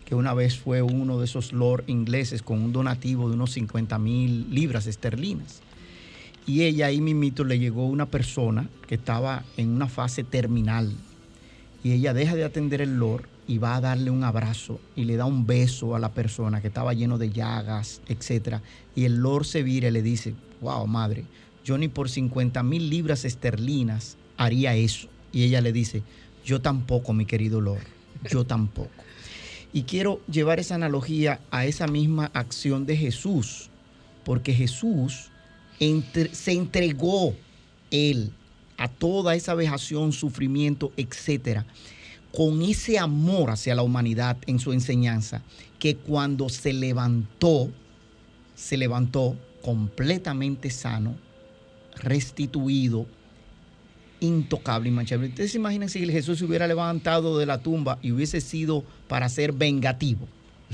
que 0.05 0.13
una 0.13 0.35
vez 0.35 0.59
fue 0.59 0.83
uno 0.83 1.17
de 1.17 1.25
esos 1.25 1.53
lord 1.53 1.85
ingleses 1.87 2.43
con 2.43 2.61
un 2.61 2.71
donativo 2.71 3.29
de 3.29 3.33
unos 3.33 3.53
50 3.53 3.97
mil 3.97 4.53
libras 4.53 4.85
esterlinas. 4.85 5.63
Y 6.45 6.65
ella 6.65 6.85
ahí 6.85 7.01
mismito 7.01 7.45
le 7.45 7.57
llegó 7.57 7.87
una 7.87 8.05
persona 8.05 8.69
que 8.85 8.93
estaba 8.93 9.43
en 9.57 9.69
una 9.69 9.87
fase 9.87 10.23
terminal. 10.23 10.93
Y 11.83 11.93
ella 11.93 12.13
deja 12.13 12.35
de 12.35 12.43
atender 12.43 12.81
el 12.81 12.99
lord 12.99 13.25
y 13.51 13.57
va 13.57 13.75
a 13.75 13.81
darle 13.81 14.09
un 14.09 14.23
abrazo 14.23 14.79
y 14.95 15.03
le 15.03 15.17
da 15.17 15.25
un 15.25 15.45
beso 15.45 15.93
a 15.93 15.99
la 15.99 16.13
persona 16.13 16.61
que 16.61 16.69
estaba 16.69 16.93
lleno 16.93 17.17
de 17.17 17.31
llagas, 17.31 17.99
etc. 18.07 18.59
Y 18.95 19.03
el 19.03 19.17
Lord 19.17 19.43
se 19.43 19.61
vira 19.61 19.89
y 19.89 19.91
le 19.91 20.01
dice, 20.01 20.33
wow, 20.61 20.87
madre, 20.87 21.25
yo 21.65 21.77
ni 21.77 21.89
por 21.89 22.09
50 22.09 22.63
mil 22.63 22.89
libras 22.89 23.25
esterlinas 23.25 24.15
haría 24.37 24.73
eso. 24.75 25.09
Y 25.33 25.43
ella 25.43 25.59
le 25.59 25.73
dice, 25.73 26.01
yo 26.45 26.61
tampoco, 26.61 27.11
mi 27.11 27.25
querido 27.25 27.59
Lord, 27.59 27.83
yo 28.29 28.45
tampoco. 28.47 28.89
Y 29.73 29.83
quiero 29.83 30.21
llevar 30.31 30.61
esa 30.61 30.75
analogía 30.75 31.41
a 31.51 31.65
esa 31.65 31.87
misma 31.87 32.31
acción 32.33 32.85
de 32.85 32.95
Jesús, 32.95 33.69
porque 34.23 34.53
Jesús 34.53 35.29
se 36.31 36.53
entregó 36.53 37.35
él 37.89 38.31
a 38.77 38.87
toda 38.87 39.35
esa 39.35 39.55
vejación, 39.55 40.13
sufrimiento, 40.13 40.93
etcétera 40.95 41.65
con 42.35 42.61
ese 42.61 42.97
amor 42.97 43.49
hacia 43.49 43.75
la 43.75 43.83
humanidad 43.83 44.37
en 44.47 44.59
su 44.59 44.73
enseñanza, 44.73 45.41
que 45.79 45.95
cuando 45.97 46.49
se 46.49 46.73
levantó, 46.73 47.69
se 48.55 48.77
levantó 48.77 49.35
completamente 49.61 50.69
sano, 50.69 51.15
restituido, 51.95 53.05
intocable 54.19 54.89
y 54.89 54.91
manchable. 54.91 55.27
Ustedes 55.27 55.51
se 55.51 55.57
imaginan 55.57 55.89
si 55.89 56.05
Jesús 56.05 56.39
se 56.39 56.45
hubiera 56.45 56.67
levantado 56.67 57.37
de 57.37 57.45
la 57.45 57.61
tumba 57.61 57.99
y 58.01 58.11
hubiese 58.11 58.39
sido 58.39 58.83
para 59.07 59.27
ser 59.29 59.51
vengativo 59.51 60.27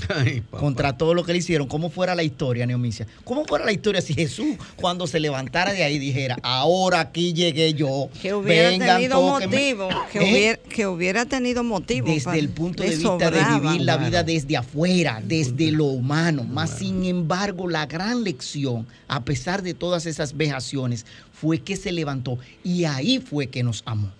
contra 0.50 0.96
todo 0.96 1.14
lo 1.14 1.24
que 1.24 1.32
le 1.32 1.38
hicieron, 1.38 1.68
¿cómo 1.68 1.90
fuera 1.90 2.14
la 2.14 2.22
historia, 2.22 2.66
Neomicia? 2.66 3.06
¿Cómo 3.24 3.44
fuera 3.44 3.64
la 3.64 3.72
historia 3.72 4.00
si 4.00 4.14
Jesús, 4.14 4.56
cuando 4.76 5.06
se 5.06 5.20
levantara 5.20 5.72
de 5.72 5.82
ahí, 5.82 5.98
dijera, 5.98 6.38
ahora 6.42 7.00
aquí 7.00 7.32
llegué 7.32 7.74
yo? 7.74 8.08
Que 8.20 8.34
hubiera 8.34 8.70
tenido 8.70 9.20
motivo, 9.22 9.88
¿Eh? 10.14 10.58
que, 10.68 10.86
hubiera, 10.86 11.26
tenido 11.26 11.64
motivo. 11.64 12.08
Desde 12.08 12.38
el 12.38 12.48
punto 12.48 12.82
de, 12.82 12.90
vista 12.90 13.30
de 13.30 13.60
vivir 13.60 13.82
la 13.82 13.96
vida 13.96 14.22
desde 14.22 14.56
afuera, 14.56 15.20
desde 15.24 15.70
lo 15.70 15.84
humano. 15.84 16.44
Más 16.44 16.78
sin 16.78 17.04
embargo, 17.04 17.68
la 17.68 17.86
gran 17.86 18.24
lección, 18.24 18.86
a 19.08 19.24
pesar 19.24 19.62
de 19.62 19.74
todas 19.74 20.06
esas 20.06 20.36
vejaciones, 20.36 21.06
fue 21.32 21.58
que 21.58 21.76
se 21.76 21.92
levantó 21.92 22.38
y 22.64 22.84
ahí 22.84 23.18
fue 23.18 23.46
que 23.48 23.62
nos 23.62 23.82
amó. 23.86 24.10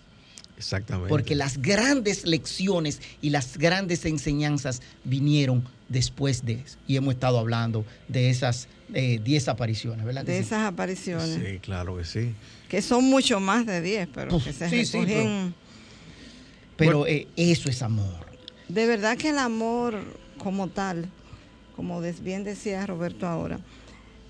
Exactamente. 0.59 1.09
Porque 1.09 1.37
las 1.37 1.62
grandes 1.62 2.27
lecciones 2.27 3.01
y 3.23 3.31
las 3.31 3.57
grandes 3.57 4.05
enseñanzas 4.05 4.83
vinieron 5.05 5.64
después 5.88 6.44
de 6.44 6.55
eso. 6.55 6.79
Y 6.88 6.97
hemos 6.97 7.14
estado 7.14 7.38
hablando 7.38 7.85
de 8.09 8.29
esas 8.29 8.66
10 8.88 9.47
eh, 9.47 9.51
apariciones, 9.51 10.05
¿verdad? 10.05 10.25
De 10.25 10.40
esas 10.40 10.66
apariciones. 10.66 11.40
Sí, 11.40 11.59
claro 11.61 11.97
que 11.97 12.05
sí. 12.05 12.35
Que 12.68 12.83
son 12.83 13.05
mucho 13.05 13.38
más 13.38 13.66
de 13.66 13.81
10, 13.81 14.09
pero 14.12 14.42
que 14.42 14.53
se 14.53 14.85
sí, 14.85 14.99
pero, 16.77 17.07
eh, 17.07 17.27
eso 17.37 17.68
es 17.68 17.83
amor. 17.83 18.27
De 18.68 18.87
verdad 18.87 19.16
que 19.16 19.31
el 19.31 19.38
amor 19.38 20.01
como 20.38 20.68
tal, 20.68 21.09
como 21.75 22.01
bien 22.01 22.44
decía 22.44 22.87
Roberto 22.87 23.27
ahora, 23.27 23.59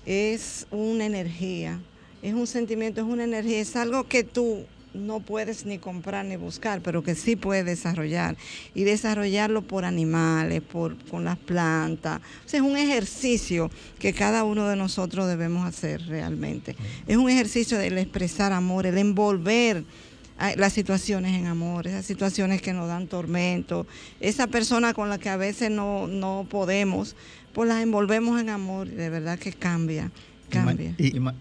es 0.05 0.65
una 0.71 1.05
energía, 1.05 1.79
es 2.21 2.33
un 2.33 2.47
sentimiento, 2.47 3.01
es 3.01 3.07
una 3.07 3.23
energía, 3.23 3.59
es 3.59 3.75
algo 3.75 4.07
que 4.07 4.23
tú 4.23 4.65
no 4.93 5.19
puedes 5.19 5.65
ni 5.65 5.77
comprar 5.77 6.25
ni 6.25 6.35
buscar, 6.35 6.81
pero 6.81 7.03
que 7.03 7.15
sí 7.15 7.35
puedes 7.35 7.65
desarrollar. 7.65 8.37
Y 8.73 8.83
desarrollarlo 8.83 9.61
por 9.61 9.85
animales, 9.85 10.61
por, 10.61 10.97
con 11.05 11.25
las 11.25 11.37
plantas. 11.37 12.21
Es 12.51 12.61
un 12.61 12.77
ejercicio 12.77 13.69
que 13.99 14.13
cada 14.13 14.43
uno 14.43 14.67
de 14.67 14.75
nosotros 14.75 15.27
debemos 15.27 15.65
hacer 15.65 16.01
realmente. 16.07 16.75
Es 17.07 17.17
un 17.17 17.29
ejercicio 17.29 17.77
del 17.77 17.97
expresar 17.97 18.51
amor, 18.51 18.85
el 18.85 18.97
envolver 18.97 19.83
las 20.55 20.73
situaciones 20.73 21.37
en 21.37 21.47
amor, 21.47 21.85
esas 21.87 22.05
situaciones 22.05 22.61
que 22.61 22.71
nos 22.71 22.87
dan 22.87 23.07
tormento, 23.07 23.85
esa 24.21 24.47
persona 24.47 24.93
con 24.93 25.09
la 25.09 25.17
que 25.17 25.29
a 25.29 25.35
veces 25.37 25.69
no, 25.69 26.07
no 26.07 26.47
podemos, 26.49 27.15
pues 27.53 27.67
las 27.67 27.81
envolvemos 27.83 28.39
en 28.39 28.49
amor 28.49 28.87
y 28.87 28.91
de 28.91 29.09
verdad 29.09 29.37
que 29.37 29.51
cambia. 29.51 30.11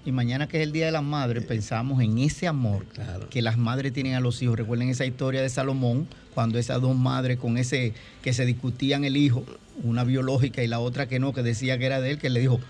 Y, 0.05 0.13
mañana 0.13 0.49
que 0.49 0.59
es 0.59 0.63
el 0.63 0.73
Día 0.73 0.87
de 0.87 0.93
las 0.93 1.03
Madres, 1.03 1.45
pensamos 1.45 2.03
en 2.03 2.19
ese 2.19 2.47
amor 2.47 2.87
que 3.31 3.43
las 3.43 3.59
madres 3.59 3.93
tienen 3.93 4.15
a 4.15 4.21
los 4.21 4.43
hijos. 4.43 4.59
Recuerden 4.59 4.89
esa 4.89 5.07
historia 5.07 5.43
de 5.43 5.49
Salomón, 5.49 6.09
cuando 6.35 6.59
esas 6.59 6.81
dos 6.81 6.97
madres 6.97 7.39
con 7.39 7.59
ese 7.59 7.95
que 8.23 8.33
se 8.33 8.47
discutían 8.47 9.05
el 9.05 9.17
hijo, 9.17 9.45
una 9.83 10.05
biológica 10.05 10.63
y 10.63 10.67
la 10.67 10.81
otra 10.81 11.09
que 11.09 11.19
no, 11.19 11.33
que 11.33 11.43
decía 11.43 11.79
que 11.79 11.87
era 11.87 12.01
de 12.01 12.13
él, 12.13 12.19
que 12.19 12.31
le 12.31 12.41
dijo, 12.41 12.61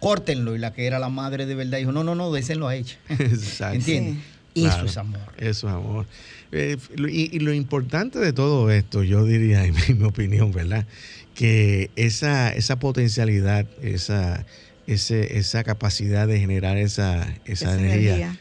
córtenlo, 0.00 0.54
y 0.54 0.58
la 0.58 0.72
que 0.72 0.86
era 0.86 0.98
la 0.98 1.08
madre 1.08 1.46
de 1.46 1.54
verdad 1.54 1.78
dijo, 1.78 1.92
no, 1.92 2.04
no, 2.04 2.14
no, 2.14 2.32
désenlo 2.32 2.68
a 2.68 2.74
ella. 2.74 2.96
¿Entiendes? 3.72 4.18
Eso 4.54 4.84
es 4.84 4.96
amor. 4.96 5.20
Eso 5.38 5.68
es 5.68 5.74
amor. 5.74 6.06
Eh, 6.52 6.76
y, 7.08 7.38
lo 7.40 7.52
importante 7.52 8.18
de 8.18 8.32
todo 8.32 8.70
esto, 8.70 9.02
yo 9.02 9.24
diría, 9.24 9.64
en 9.66 9.74
mi, 9.98 10.04
opinión, 10.04 10.52
¿verdad? 10.52 10.86
Que 11.34 11.90
esa, 11.96 12.52
esa 12.54 12.78
potencialidad, 12.78 13.66
esa 13.82 14.46
ese, 14.86 15.38
esa 15.38 15.64
capacidad 15.64 16.26
de 16.26 16.38
generar 16.38 16.76
esa, 16.76 17.26
esa, 17.44 17.78
energía, 17.78 18.38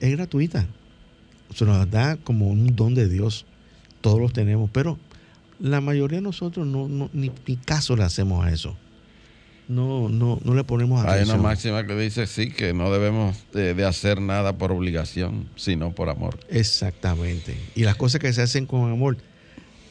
es 0.00 0.12
gratuita. 0.12 0.66
Se 1.54 1.64
nos 1.64 1.90
da 1.90 2.16
como 2.16 2.48
un 2.48 2.74
don 2.74 2.94
de 2.94 3.08
Dios. 3.08 3.46
Todos 4.00 4.20
los 4.20 4.32
tenemos, 4.32 4.70
pero 4.70 4.98
la 5.60 5.80
mayoría 5.80 6.18
de 6.18 6.22
nosotros 6.22 6.66
no, 6.66 6.88
no 6.88 7.08
ni, 7.12 7.30
caso 7.64 7.96
le 7.96 8.04
hacemos 8.04 8.44
a 8.44 8.50
eso. 8.50 8.76
No, 9.68 10.08
no, 10.08 10.40
no 10.44 10.54
le 10.54 10.64
ponemos 10.64 11.00
atención. 11.00 11.28
Hay 11.30 11.34
una 11.34 11.48
máxima 11.48 11.86
que 11.86 11.94
dice 11.94 12.26
sí, 12.26 12.50
que 12.50 12.74
no 12.74 12.92
debemos 12.92 13.36
de, 13.52 13.84
hacer 13.84 14.20
nada 14.20 14.58
por 14.58 14.72
obligación, 14.72 15.48
sino 15.56 15.94
por 15.94 16.08
amor. 16.08 16.40
Exactamente. 16.50 17.56
Y 17.74 17.84
las 17.84 17.96
cosas 17.96 18.20
que 18.20 18.32
se 18.32 18.42
hacen 18.42 18.66
con 18.66 18.90
amor 18.90 19.18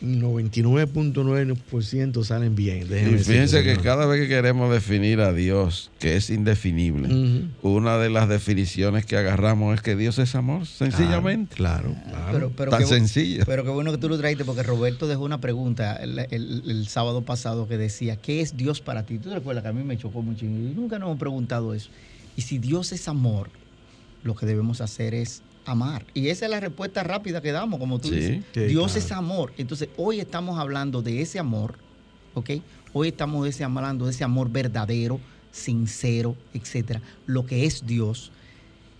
99.9% 0.01 2.23
salen 2.23 2.55
bien. 2.55 2.83
Y 2.83 3.19
fíjense 3.19 3.63
que 3.63 3.77
cada 3.77 4.07
vez 4.07 4.21
que 4.21 4.27
queremos 4.27 4.71
definir 4.71 5.21
a 5.21 5.31
Dios, 5.33 5.91
que 5.99 6.15
es 6.15 6.31
indefinible, 6.31 7.47
una 7.61 7.97
de 7.97 8.09
las 8.09 8.27
definiciones 8.27 9.05
que 9.05 9.15
agarramos 9.17 9.75
es 9.75 9.81
que 9.81 9.95
Dios 9.95 10.17
es 10.19 10.35
amor, 10.35 10.65
sencillamente. 10.65 11.55
claro, 11.55 11.95
claro. 12.09 12.51
Tan 12.69 12.85
sencillo. 12.87 13.43
Pero 13.45 13.63
qué 13.63 13.69
bueno 13.69 13.91
que 13.91 13.97
tú 13.97 14.09
lo 14.09 14.17
traiste, 14.17 14.43
porque 14.43 14.63
Roberto 14.63 15.07
dejó 15.07 15.23
una 15.23 15.39
pregunta 15.39 15.95
el, 15.95 16.87
sábado 16.87 17.21
pasado 17.21 17.67
que 17.67 17.77
decía, 17.77 18.15
¿qué 18.15 18.41
es 18.41 18.57
Dios 18.57 18.81
para 18.81 19.05
ti? 19.05 19.19
Tú 19.19 19.29
te 19.29 19.35
recuerdas 19.35 19.61
que 19.63 19.69
a 19.69 19.73
mí 19.73 19.83
me 19.83 19.97
chocó 19.97 20.23
mucho 20.23 20.45
y 20.45 20.49
nunca 20.49 20.97
nos 20.97 21.07
hemos 21.07 21.19
preguntado 21.19 21.73
eso. 21.73 21.89
Y 22.35 22.41
si 22.41 22.57
Dios 22.57 22.91
es 22.91 23.07
amor, 23.07 23.49
lo 24.23 24.35
que 24.35 24.45
debemos 24.45 24.81
hacer 24.81 25.13
es 25.13 25.41
amar. 25.65 26.05
Y 26.13 26.27
esa 26.27 26.45
es 26.45 26.51
la 26.51 26.59
respuesta 26.59 27.03
rápida 27.03 27.41
que 27.41 27.51
damos, 27.51 27.79
como 27.79 27.99
tú 27.99 28.09
dices. 28.09 28.43
Dios 28.53 28.95
es 28.95 29.11
amor. 29.11 29.53
Entonces, 29.57 29.89
hoy 29.97 30.19
estamos 30.19 30.59
hablando 30.59 31.01
de 31.01 31.21
ese 31.21 31.39
amor, 31.39 31.75
¿ok? 32.33 32.51
Hoy 32.93 33.09
estamos 33.09 33.61
hablando 33.61 34.05
de 34.05 34.11
ese 34.11 34.23
amor 34.23 34.49
verdadero, 34.49 35.19
sincero, 35.51 36.35
etcétera. 36.53 37.01
Lo 37.25 37.45
que 37.45 37.65
es 37.65 37.85
Dios, 37.85 38.31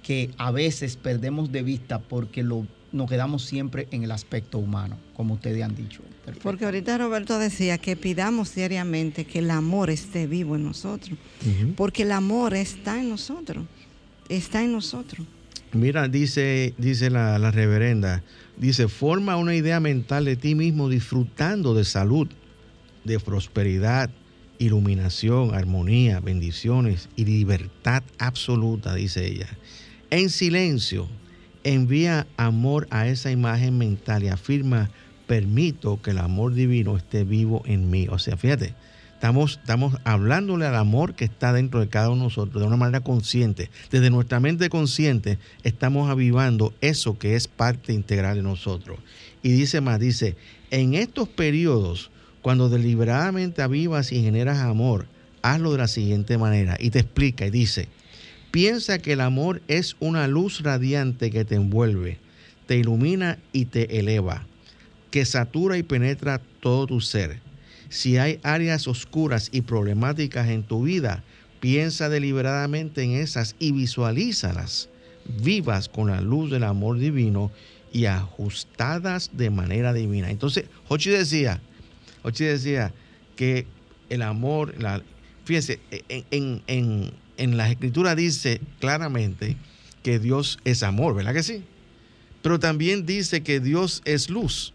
que 0.04 0.32
a 0.38 0.52
veces 0.52 0.96
perdemos 0.96 1.52
de 1.52 1.64
vista 1.64 2.00
porque 2.00 2.44
lo, 2.44 2.66
nos 2.92 3.10
quedamos 3.10 3.44
siempre 3.44 3.88
en 3.92 4.04
el 4.04 4.12
aspecto 4.12 4.58
humano, 4.58 4.98
como 5.16 5.36
ustedes 5.36 5.64
han 5.64 5.76
dicho. 5.76 6.02
Porque 6.44 6.66
ahorita 6.66 6.98
Roberto 6.98 7.40
decía 7.40 7.78
que 7.78 7.96
pidamos 7.96 8.54
diariamente 8.54 9.26
que 9.26 9.40
el 9.40 9.52
amor 9.52 9.90
esté 9.90 10.28
vivo 10.28 10.56
en 10.56 10.64
nosotros, 10.64 11.18
porque 11.76 12.04
el 12.04 12.12
amor 12.12 12.54
está 12.54 13.00
en 13.00 13.10
nosotros 13.10 13.66
está 14.38 14.64
en 14.64 14.72
nosotros. 14.72 15.26
Mira, 15.74 16.08
dice, 16.08 16.74
dice 16.78 17.10
la, 17.10 17.40
la 17.40 17.52
reverenda, 17.52 18.24
dice, 18.58 18.88
forma 18.88 19.38
una 19.38 19.56
idea 19.56 19.80
mental 19.80 20.26
de 20.26 20.36
ti 20.36 20.54
mismo 20.54 20.90
disfrutando 20.90 21.74
de 21.74 21.86
salud, 21.86 22.28
de 23.06 23.20
prosperidad, 23.20 24.10
iluminación, 24.60 25.56
armonía, 25.56 26.20
bendiciones 26.20 27.10
y 27.16 27.26
libertad 27.26 28.04
absoluta, 28.20 28.94
dice 28.94 29.26
ella. 29.26 29.48
En 30.10 30.30
silencio, 30.30 31.08
envía 31.64 32.28
amor 32.38 32.88
a 32.92 33.08
esa 33.08 33.32
imagen 33.32 33.78
mental 33.78 34.24
y 34.24 34.28
afirma, 34.28 34.92
permito 35.26 36.02
que 36.02 36.12
el 36.12 36.18
amor 36.18 36.54
divino 36.54 36.98
esté 36.98 37.24
vivo 37.24 37.64
en 37.66 37.90
mí. 37.90 38.08
O 38.10 38.20
sea, 38.20 38.36
fíjate, 38.38 38.76
estamos, 39.22 39.60
estamos 39.62 39.96
hablándole 40.04 40.66
al 40.66 40.76
amor 40.76 41.14
que 41.14 41.26
está 41.26 41.54
dentro 41.54 41.80
de 41.80 41.90
cada 41.90 42.10
uno 42.10 42.22
de 42.22 42.24
nosotros 42.24 42.60
de 42.60 42.68
una 42.68 42.76
manera 42.76 43.02
consciente. 43.02 43.70
Desde 43.92 44.10
nuestra 44.10 44.40
mente 44.40 44.68
consciente 44.68 45.38
estamos 45.64 46.10
avivando 46.10 46.74
eso 46.82 47.20
que 47.20 47.36
es 47.36 47.48
parte 47.48 47.94
integral 47.94 48.38
de 48.38 48.42
nosotros. 48.42 48.98
Y 49.44 49.52
dice 49.52 49.80
más, 49.80 50.00
dice, 50.00 50.38
en 50.72 50.96
estos 50.96 51.30
periodos, 51.30 52.10
cuando 52.42 52.68
deliberadamente 52.68 53.62
avivas 53.62 54.12
y 54.12 54.24
generas 54.24 54.58
amor, 54.58 55.06
hazlo 55.44 55.72
de 55.72 55.78
la 55.78 55.88
siguiente 55.88 56.40
manera. 56.40 56.76
Y 56.80 56.90
te 56.90 56.98
explica 56.98 57.46
y 57.46 57.52
dice, 57.52 57.90
piensa 58.50 58.98
que 58.98 59.14
el 59.14 59.22
amor 59.22 59.62
es 59.68 59.98
una 60.00 60.28
luz 60.28 60.64
radiante 60.64 61.30
que 61.30 61.46
te 61.46 61.54
envuelve, 61.54 62.18
te 62.66 62.76
ilumina 62.78 63.38
y 63.54 63.66
te 63.66 64.00
eleva, 64.00 64.48
que 65.12 65.26
satura 65.26 65.78
y 65.78 65.84
penetra 65.84 66.42
todo 66.60 66.88
tu 66.88 67.02
ser 67.02 67.51
si 67.92 68.18
hay 68.18 68.40
áreas 68.42 68.88
oscuras 68.88 69.50
y 69.52 69.62
problemáticas 69.62 70.48
en 70.48 70.64
tu 70.64 70.84
vida, 70.84 71.26
piensa 71.60 72.08
deliberadamente 72.08 73.04
en 73.04 73.12
esas 73.12 73.58
y 73.60 73.74
visualízalas 73.74 74.88
vivas 75.26 75.90
con 75.90 76.08
la 76.08 76.22
luz 76.22 76.50
del 76.50 76.64
amor 76.64 76.98
divino 76.98 77.52
y 77.92 78.06
ajustadas 78.06 79.32
de 79.34 79.50
manera 79.50 79.92
divina. 79.92 80.32
Entonces, 80.32 80.66
Hochi 80.88 81.10
decía, 81.10 81.62
Hochi 82.24 82.46
decía 82.46 82.94
que 83.36 83.68
el 84.10 84.22
amor, 84.22 84.74
la, 84.82 85.04
fíjense, 85.44 85.82
en, 86.08 86.64
en, 86.68 87.12
en 87.36 87.58
la 87.58 87.70
escritura 87.70 88.16
dice 88.16 88.62
claramente 88.80 89.58
que 90.02 90.18
Dios 90.18 90.60
es 90.64 90.82
amor, 90.82 91.14
¿verdad 91.14 91.34
que 91.34 91.44
sí? 91.44 91.66
Pero 92.42 92.58
también 92.58 93.06
dice 93.06 93.44
que 93.44 93.60
Dios 93.60 94.02
es 94.06 94.30
luz. 94.30 94.74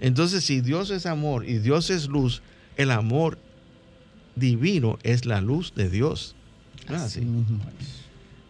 Entonces, 0.00 0.44
si 0.44 0.60
Dios 0.60 0.90
es 0.90 1.06
amor 1.06 1.48
y 1.48 1.58
Dios 1.58 1.90
es 1.90 2.08
luz, 2.08 2.42
el 2.76 2.90
amor 2.90 3.38
divino 4.36 4.98
es 5.02 5.26
la 5.26 5.40
luz 5.40 5.74
de 5.74 5.90
Dios. 5.90 6.34
Así 6.86 7.20
mismo 7.20 7.60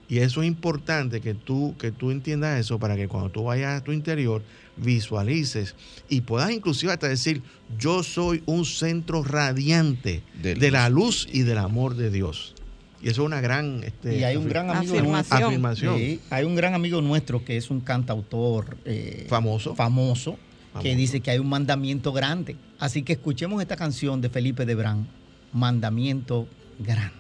Y 0.09 0.19
eso 0.19 0.43
es 0.43 0.49
importante 0.49 1.21
que 1.21 1.35
tú, 1.35 1.75
que 1.79 1.91
tú 1.91 2.11
entiendas 2.11 2.61
eso 2.61 2.79
para 2.79 2.97
que 2.97 3.09
cuando 3.09 3.31
tú 3.31 3.45
vayas 3.45 3.81
a 3.81 3.85
tu 3.85 3.93
interior 3.93 4.43
visualices 4.77 5.75
y 6.09 6.21
puedas 6.21 6.51
inclusive 6.51 6.93
hasta 6.93 7.09
decir, 7.09 7.43
yo 7.79 8.03
soy 8.03 8.43
un 8.47 8.65
centro 8.65 9.25
radiante 9.25 10.23
de, 10.41 10.71
la 10.71 10.89
luz 10.89 11.27
y 11.33 11.43
del 11.43 11.59
amor 11.59 11.97
de 11.97 12.11
Dios. 12.11 12.55
Y 13.01 13.09
eso 13.09 13.23
es 13.23 13.27
una 13.27 13.41
gran 13.41 13.83
este, 13.85 14.19
y 14.19 14.25
hay 14.25 14.37
un 14.37 14.49
gran 14.49 14.71
amigo 14.71 14.95
afirmación. 15.15 16.21
hay 16.31 16.45
un 16.45 16.57
gran 16.57 16.75
amigo 16.75 17.01
nuestro 17.01 17.45
que 17.45 17.57
es 17.57 17.71
un 17.71 17.81
cantautor 17.81 18.77
eh, 18.85 19.27
famoso. 19.29 19.75
famoso 19.75 20.37
que 20.83 20.95
dice 20.95 21.21
que 21.21 21.31
hay 21.31 21.39
un 21.39 21.49
mandamiento 21.49 22.13
grande. 22.13 22.57
Así 22.79 23.03
que 23.03 23.15
escuchemos 23.15 23.61
esta 23.61 23.77
canción 23.77 24.21
de 24.21 24.29
Felipe 24.29 24.67
de 24.67 24.75
Brán, 24.75 25.07
Mandamiento 25.53 26.47
Grande. 26.79 27.19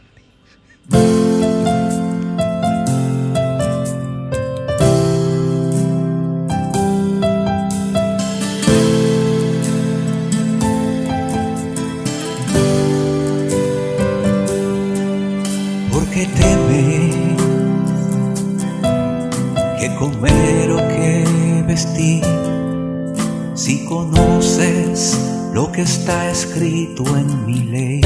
Que 25.78 25.82
está 25.82 26.28
escrito 26.28 27.04
en 27.16 27.46
mi 27.46 27.62
ley. 27.62 28.00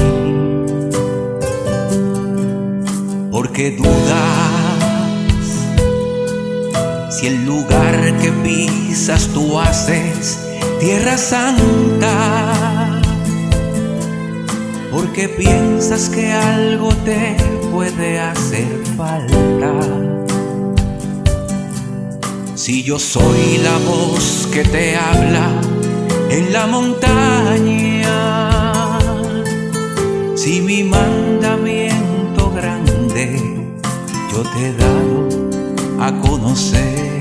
Porque 3.31 3.71
dudas 3.71 4.19
si 7.09 7.29
el 7.29 7.47
lugar 7.47 8.19
que 8.21 8.31
pisas 8.45 9.29
tú 9.29 9.59
haces 9.59 10.39
tierra 10.81 11.17
santa. 11.17 13.01
Porque 14.91 15.31
piensas 15.31 16.11
que 16.11 16.31
algo 16.31 16.91
te 17.07 17.37
puede 17.73 18.21
hacer 18.21 18.69
falta 18.99 19.73
si 22.55 22.83
yo 22.83 22.99
soy 22.99 23.59
la 23.65 23.79
voz 23.79 24.47
que 24.53 24.63
te 24.63 24.95
habla 24.95 25.72
en 26.33 26.53
la 26.53 26.67
montaña, 26.67 28.19
si 30.35 30.63
mi 30.63 30.83
mandamiento 30.83 32.51
grande 32.51 33.39
yo 34.33 34.43
te 34.43 34.69
he 34.69 34.73
dado 34.73 35.29
a 36.01 36.11
conocer. 36.21 37.12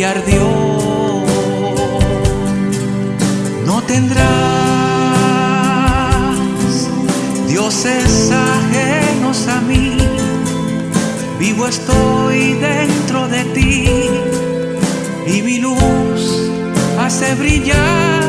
Que 0.00 0.06
ardió. 0.06 0.48
No 3.66 3.82
tendrás 3.82 4.24
dioses 7.46 8.30
ajenos 8.32 9.46
a 9.46 9.60
mí, 9.60 9.98
vivo 11.38 11.66
estoy 11.66 12.54
dentro 12.54 13.28
de 13.28 13.44
ti 13.56 14.08
y 15.26 15.42
mi 15.42 15.58
luz 15.58 16.50
hace 16.98 17.34
brillar 17.34 18.19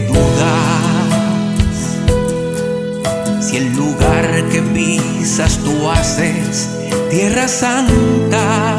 dudas. 0.00 1.82
Si 3.40 3.56
el 3.58 3.76
lugar 3.76 4.48
que 4.50 4.62
pisas 4.62 5.58
tú 5.58 5.90
haces 5.90 6.70
tierra 7.10 7.46
santa 7.46 8.76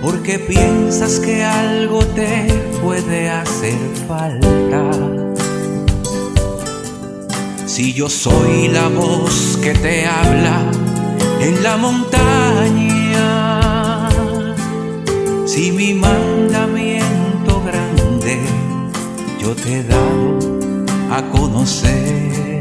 porque 0.00 0.38
piensas 0.38 1.20
que 1.20 1.44
algo 1.44 2.04
te 2.06 2.46
puede 2.82 3.28
hacer 3.30 3.78
falta. 4.08 4.90
Si 7.66 7.92
yo 7.92 8.08
soy 8.08 8.68
la 8.68 8.88
voz 8.88 9.58
que 9.62 9.74
te 9.74 10.06
habla 10.06 10.62
en 11.40 11.62
la 11.62 11.76
montaña 11.76 13.02
si 15.46 15.70
mi 15.72 15.92
mandamiento 15.92 17.62
yo 19.42 19.56
te 19.56 19.80
he 19.80 19.82
dado 19.82 20.38
a 21.10 21.22
conocer. 21.32 22.51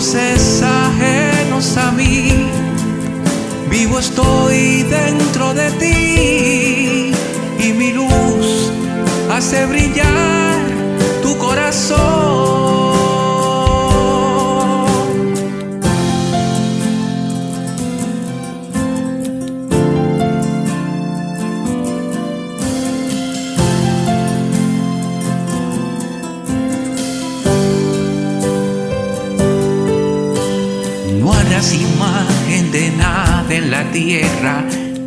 Dioses 0.00 0.62
ajenos 0.62 1.76
a 1.76 1.92
mí. 1.92 2.48
Vivo 3.68 3.98
estoy 3.98 4.82
dentro 4.84 5.52
de 5.52 5.70
ti 5.72 7.12
y 7.58 7.72
mi 7.74 7.92
luz 7.92 8.72
hace 9.30 9.66
brillar 9.66 10.56
tu 11.22 11.36
corazón. 11.36 12.39
En 33.50 33.70
la 33.70 33.84
tierra, 33.90 34.64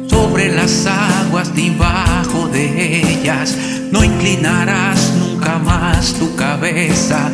sobre 0.10 0.54
las 0.54 0.86
aguas 0.86 1.56
debajo 1.56 2.48
de 2.48 3.02
ellas. 3.02 3.58
No 3.92 4.04
inclinarás 4.04 5.14
nunca 5.20 5.60
más 5.60 6.14
tu 6.14 6.36
cabeza. 6.36 7.32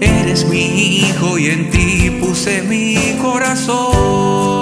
Eres 0.00 0.46
mi 0.46 1.00
hijo 1.00 1.38
y 1.38 1.48
en 1.48 1.70
ti 1.70 2.18
puse 2.20 2.62
mi 2.62 3.18
corazón. 3.20 4.61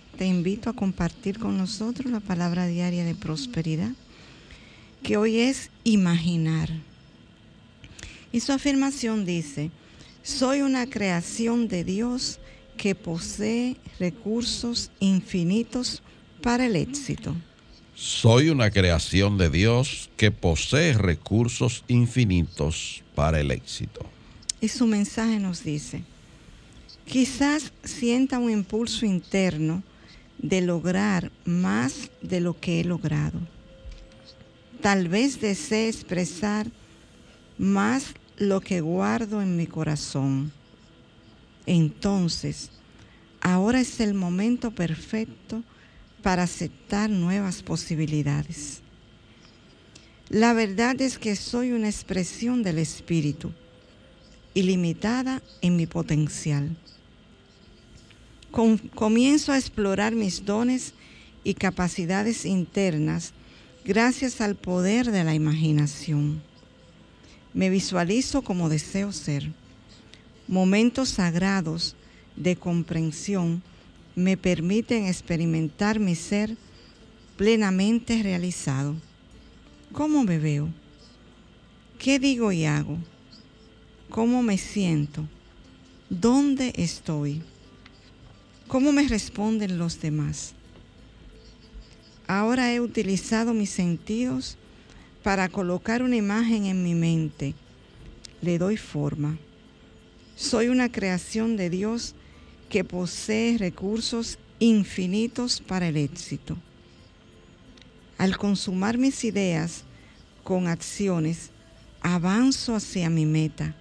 te 0.21 0.27
invito 0.27 0.69
a 0.69 0.73
compartir 0.73 1.39
con 1.39 1.57
nosotros 1.57 2.11
la 2.11 2.19
palabra 2.19 2.67
diaria 2.67 3.03
de 3.03 3.15
prosperidad, 3.15 3.89
que 5.01 5.17
hoy 5.17 5.39
es 5.39 5.71
imaginar. 5.83 6.69
Y 8.31 8.39
su 8.41 8.51
afirmación 8.51 9.25
dice, 9.25 9.71
soy 10.21 10.61
una 10.61 10.87
creación 10.87 11.67
de 11.67 11.83
Dios 11.83 12.39
que 12.77 12.93
posee 12.93 13.77
recursos 13.97 14.91
infinitos 14.99 16.03
para 16.43 16.67
el 16.67 16.75
éxito. 16.75 17.35
Soy 17.95 18.49
una 18.49 18.69
creación 18.69 19.39
de 19.39 19.49
Dios 19.49 20.11
que 20.17 20.29
posee 20.29 20.93
recursos 20.93 21.83
infinitos 21.87 23.01
para 23.15 23.39
el 23.39 23.49
éxito. 23.49 24.05
Y 24.61 24.67
su 24.67 24.85
mensaje 24.85 25.39
nos 25.39 25.63
dice, 25.63 26.03
Quizás 27.07 27.73
sienta 27.83 28.37
un 28.37 28.51
impulso 28.51 29.07
interno 29.07 29.81
de 30.41 30.61
lograr 30.61 31.31
más 31.45 32.09
de 32.21 32.39
lo 32.39 32.59
que 32.59 32.79
he 32.79 32.83
logrado. 32.83 33.39
Tal 34.81 35.07
vez 35.07 35.39
desee 35.39 35.87
expresar 35.87 36.67
más 37.57 38.15
lo 38.37 38.61
que 38.61 38.81
guardo 38.81 39.41
en 39.41 39.55
mi 39.55 39.67
corazón. 39.67 40.51
Entonces, 41.67 42.71
ahora 43.39 43.81
es 43.81 43.99
el 43.99 44.15
momento 44.15 44.71
perfecto 44.71 45.63
para 46.23 46.43
aceptar 46.43 47.09
nuevas 47.09 47.61
posibilidades. 47.61 48.81
La 50.29 50.53
verdad 50.53 50.99
es 51.01 51.19
que 51.19 51.35
soy 51.35 51.71
una 51.73 51.89
expresión 51.89 52.63
del 52.63 52.79
Espíritu, 52.79 53.51
ilimitada 54.53 55.41
en 55.61 55.75
mi 55.75 55.85
potencial 55.85 56.75
comienzo 58.51 59.51
a 59.51 59.57
explorar 59.57 60.13
mis 60.13 60.45
dones 60.45 60.93
y 61.43 61.53
capacidades 61.53 62.45
internas 62.45 63.33
gracias 63.85 64.41
al 64.41 64.55
poder 64.55 65.11
de 65.11 65.23
la 65.23 65.33
imaginación. 65.33 66.41
Me 67.53 67.69
visualizo 67.69 68.41
como 68.43 68.69
deseo 68.69 69.11
ser. 69.11 69.51
Momentos 70.47 71.09
sagrados 71.09 71.95
de 72.35 72.55
comprensión 72.55 73.61
me 74.15 74.37
permiten 74.37 75.07
experimentar 75.07 75.99
mi 75.99 76.15
ser 76.15 76.55
plenamente 77.37 78.21
realizado. 78.21 78.95
¿Cómo 79.91 80.23
me 80.23 80.37
veo? 80.37 80.69
¿Qué 81.97 82.19
digo 82.19 82.51
y 82.51 82.65
hago? 82.65 82.97
¿Cómo 84.09 84.43
me 84.43 84.57
siento? 84.57 85.25
¿Dónde 86.09 86.73
estoy? 86.75 87.41
¿Cómo 88.71 88.93
me 88.93 89.05
responden 89.05 89.77
los 89.77 89.99
demás? 89.99 90.53
Ahora 92.25 92.73
he 92.73 92.79
utilizado 92.79 93.53
mis 93.53 93.69
sentidos 93.69 94.55
para 95.23 95.49
colocar 95.49 96.01
una 96.01 96.15
imagen 96.15 96.67
en 96.67 96.81
mi 96.81 96.95
mente. 96.95 97.53
Le 98.41 98.57
doy 98.57 98.77
forma. 98.77 99.37
Soy 100.37 100.69
una 100.69 100.89
creación 100.89 101.57
de 101.57 101.69
Dios 101.69 102.15
que 102.69 102.85
posee 102.85 103.57
recursos 103.57 104.39
infinitos 104.59 105.59
para 105.59 105.89
el 105.89 105.97
éxito. 105.97 106.55
Al 108.17 108.37
consumar 108.37 108.97
mis 108.97 109.25
ideas 109.25 109.83
con 110.45 110.69
acciones, 110.69 111.49
avanzo 111.99 112.73
hacia 112.75 113.09
mi 113.09 113.25
meta, 113.25 113.75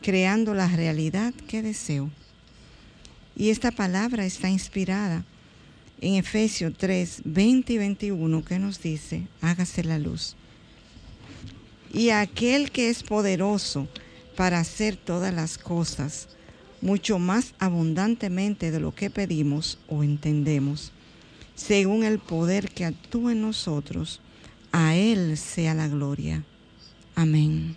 creando 0.00 0.54
la 0.54 0.66
realidad 0.66 1.34
que 1.46 1.60
deseo. 1.60 2.10
Y 3.38 3.50
esta 3.50 3.70
palabra 3.70 4.26
está 4.26 4.50
inspirada 4.50 5.24
en 6.00 6.14
Efesios 6.14 6.74
3, 6.76 7.22
20 7.24 7.72
y 7.72 7.78
21, 7.78 8.44
que 8.44 8.58
nos 8.58 8.82
dice, 8.82 9.28
hágase 9.40 9.84
la 9.84 9.98
luz. 9.98 10.34
Y 11.92 12.10
aquel 12.10 12.72
que 12.72 12.90
es 12.90 13.04
poderoso 13.04 13.88
para 14.36 14.58
hacer 14.58 14.96
todas 14.96 15.32
las 15.32 15.56
cosas, 15.56 16.28
mucho 16.80 17.20
más 17.20 17.54
abundantemente 17.60 18.72
de 18.72 18.80
lo 18.80 18.92
que 18.92 19.08
pedimos 19.08 19.78
o 19.88 20.02
entendemos, 20.02 20.92
según 21.54 22.02
el 22.04 22.18
poder 22.18 22.70
que 22.70 22.84
actúa 22.84 23.32
en 23.32 23.42
nosotros, 23.42 24.20
a 24.72 24.96
Él 24.96 25.36
sea 25.36 25.74
la 25.74 25.86
gloria. 25.86 26.44
Amén. 27.14 27.76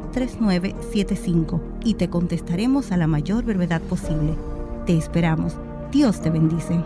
809-350-3975 0.11 1.61
y 1.83 1.93
te 1.95 2.09
contestaremos 2.09 2.91
a 2.91 2.97
la 2.97 3.07
mayor 3.07 3.43
brevedad 3.43 3.81
posible. 3.81 4.35
Te 4.85 4.97
esperamos. 4.97 5.53
Dios 5.91 6.21
te 6.21 6.29
bendice. 6.29 6.79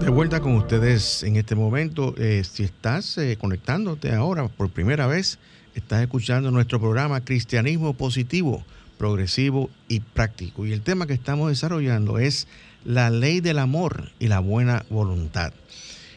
De 0.00 0.10
vuelta 0.10 0.40
con 0.40 0.56
ustedes 0.56 1.22
en 1.22 1.36
este 1.36 1.54
momento. 1.54 2.14
Eh, 2.18 2.42
si 2.44 2.64
estás 2.64 3.16
eh, 3.18 3.38
conectándote 3.40 4.12
ahora 4.12 4.48
por 4.48 4.70
primera 4.70 5.06
vez, 5.06 5.38
estás 5.74 6.02
escuchando 6.02 6.50
nuestro 6.50 6.80
programa 6.80 7.24
Cristianismo 7.24 7.94
Positivo, 7.94 8.64
Progresivo 8.98 9.70
y 9.88 10.00
Práctico. 10.00 10.66
Y 10.66 10.72
el 10.72 10.82
tema 10.82 11.06
que 11.06 11.14
estamos 11.14 11.48
desarrollando 11.48 12.18
es 12.18 12.48
la 12.84 13.10
ley 13.10 13.40
del 13.40 13.58
amor 13.58 14.10
y 14.18 14.28
la 14.28 14.40
buena 14.40 14.84
voluntad. 14.90 15.52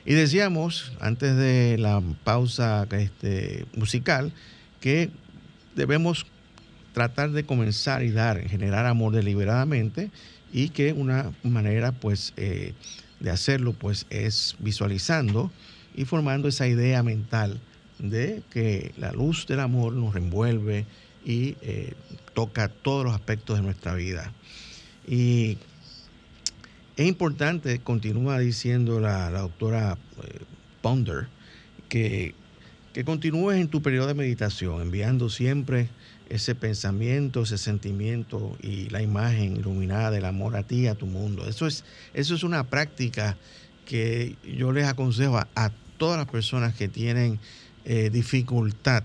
Y 0.06 0.14
decíamos, 0.14 0.94
antes 1.00 1.36
de 1.36 1.78
la 1.78 2.02
pausa 2.24 2.88
este, 2.92 3.66
musical, 3.76 4.32
que 4.80 5.10
debemos 5.76 6.26
tratar 6.94 7.32
de 7.32 7.46
comenzar 7.46 8.04
y 8.04 8.12
dar, 8.12 8.42
generar 8.48 8.86
amor 8.86 9.14
deliberadamente 9.14 10.12
y 10.52 10.70
que 10.70 10.94
una 10.94 11.32
manera 11.44 11.92
pues 11.92 12.34
eh, 12.38 12.74
de 13.20 13.30
hacerlo 13.30 13.74
pues 13.74 14.06
es 14.10 14.56
visualizando 14.60 15.52
y 15.96 16.06
formando 16.06 16.48
esa 16.48 16.68
idea 16.68 17.04
mental 17.04 17.60
de 18.00 18.44
que 18.52 18.94
la 18.98 19.12
luz 19.12 19.48
del 19.48 19.60
amor 19.60 19.94
nos 19.94 20.16
envuelve 20.16 20.86
y 21.26 21.56
eh, 21.62 21.94
toca 22.34 22.70
todos 22.70 23.04
los 23.04 23.14
aspectos 23.14 23.58
de 23.58 23.64
nuestra 23.64 23.96
vida. 23.96 24.32
Y 25.08 25.58
es 26.96 27.08
importante, 27.08 27.80
continúa 27.80 28.40
diciendo 28.40 29.00
la, 29.00 29.30
doctora 29.32 29.98
eh, 30.24 30.40
Ponder, 30.82 31.28
que, 31.90 32.34
que 32.98 33.06
continúes 33.06 33.62
en 33.62 33.68
tu 33.68 33.84
periodo 33.84 34.08
de 34.08 34.16
meditación, 34.16 34.82
enviando 34.82 35.30
siempre 35.30 35.88
ese 36.30 36.56
pensamiento, 36.56 37.44
ese 37.44 37.60
sentimiento 37.60 38.58
y 38.60 38.90
la 38.90 39.04
imagen 39.04 39.56
iluminada 39.56 40.10
del 40.10 40.26
amor 40.26 40.56
a 40.56 40.64
ti, 40.64 40.88
a 40.88 40.96
tu 40.96 41.06
mundo. 41.06 41.48
Eso 41.48 41.68
es, 41.68 41.84
eso 42.16 42.34
es 42.34 42.42
una 42.42 42.72
práctica 42.72 43.38
que 43.86 44.36
yo 44.44 44.72
les 44.72 44.88
aconsejo 44.88 45.38
a, 45.38 45.72
todas 46.00 46.18
las 46.18 46.28
personas 46.28 46.74
que 46.74 46.88
tienen 46.88 47.40
eh, 47.86 48.10
dificultad 48.10 49.04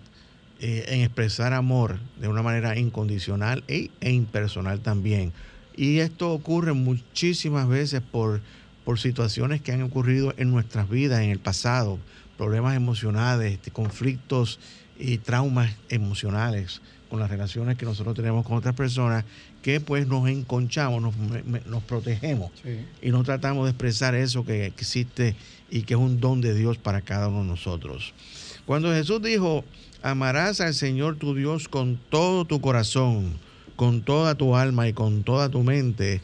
eh, 0.59 0.86
en 0.88 1.03
expresar 1.03 1.53
amor 1.53 2.01
de 2.18 2.28
una 2.28 2.43
manera 2.43 2.78
incondicional 2.78 3.62
e, 3.68 3.90
e 4.01 4.11
impersonal 4.11 4.80
también 4.80 5.34
y 5.76 5.99
esto 5.99 6.32
ocurre 6.32 6.72
muchísimas 6.72 7.68
veces 7.68 8.01
por, 8.01 8.40
por 8.84 8.99
situaciones 8.99 9.61
que 9.61 9.72
han 9.72 9.82
ocurrido 9.82 10.34
en 10.36 10.51
nuestras 10.51 10.88
vidas 10.88 11.20
en 11.20 11.30
el 11.30 11.38
pasado, 11.38 11.99
problemas 12.43 12.74
emocionales, 12.74 13.53
este, 13.53 13.70
conflictos 13.70 14.59
y 14.99 15.18
traumas 15.18 15.70
emocionales 15.90 16.82
con 17.09 17.20
las 17.20 17.30
relaciones 17.30 17.78
que 17.78 17.86
nosotros 17.86 18.16
tenemos 18.16 18.45
con 18.45 18.57
otras 18.57 18.74
personas, 18.74 19.24
que 19.62 19.78
pues 19.78 20.09
nos 20.09 20.28
enconchamos, 20.28 21.01
nos, 21.01 21.82
protegemos 21.84 22.51
y 23.01 23.11
no 23.11 23.22
tratamos 23.22 23.66
de 23.66 23.70
expresar 23.70 24.16
eso 24.16 24.45
que 24.45 24.66
existe 24.66 25.36
y 25.70 25.82
que 25.82 25.95
es 25.95 26.01
un 26.01 26.18
don 26.18 26.40
de 26.40 26.53
Dios 26.53 26.78
para 26.78 27.01
cada 27.01 27.28
uno 27.28 27.43
de 27.43 27.47
nosotros. 27.47 28.12
Cuando 28.66 28.90
Jesús 28.90 29.22
dijo, 29.22 29.64
amarás 30.03 30.61
al 30.61 30.74
Señor 30.74 31.18
tu 31.18 31.36
Dios 31.36 31.68
con 31.68 31.97
todo 32.11 32.45
tu 32.45 32.61
corazón, 32.61 33.34
con 33.76 34.03
toda 34.03 34.34
tu 34.34 34.57
alma 34.57 34.88
y 34.88 34.93
con 34.93 35.22
toda 35.22 35.49
tu 35.49 35.62
mente, 35.62 36.22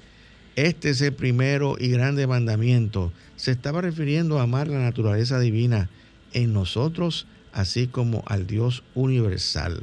este 0.57 0.91
es 0.91 1.01
el 1.01 1.12
primero 1.12 1.77
y 1.79 1.91
grande 1.91 2.27
mandamiento. 2.27 3.12
Se 3.37 3.53
estaba 3.53 3.83
refiriendo 3.83 4.41
a 4.41 4.43
amar 4.43 4.66
la 4.66 4.81
naturaleza 4.81 5.39
divina 5.39 5.89
en 6.33 6.53
nosotros, 6.53 7.26
así 7.53 7.87
como 7.87 8.22
al 8.26 8.47
Dios 8.47 8.83
universal. 8.95 9.81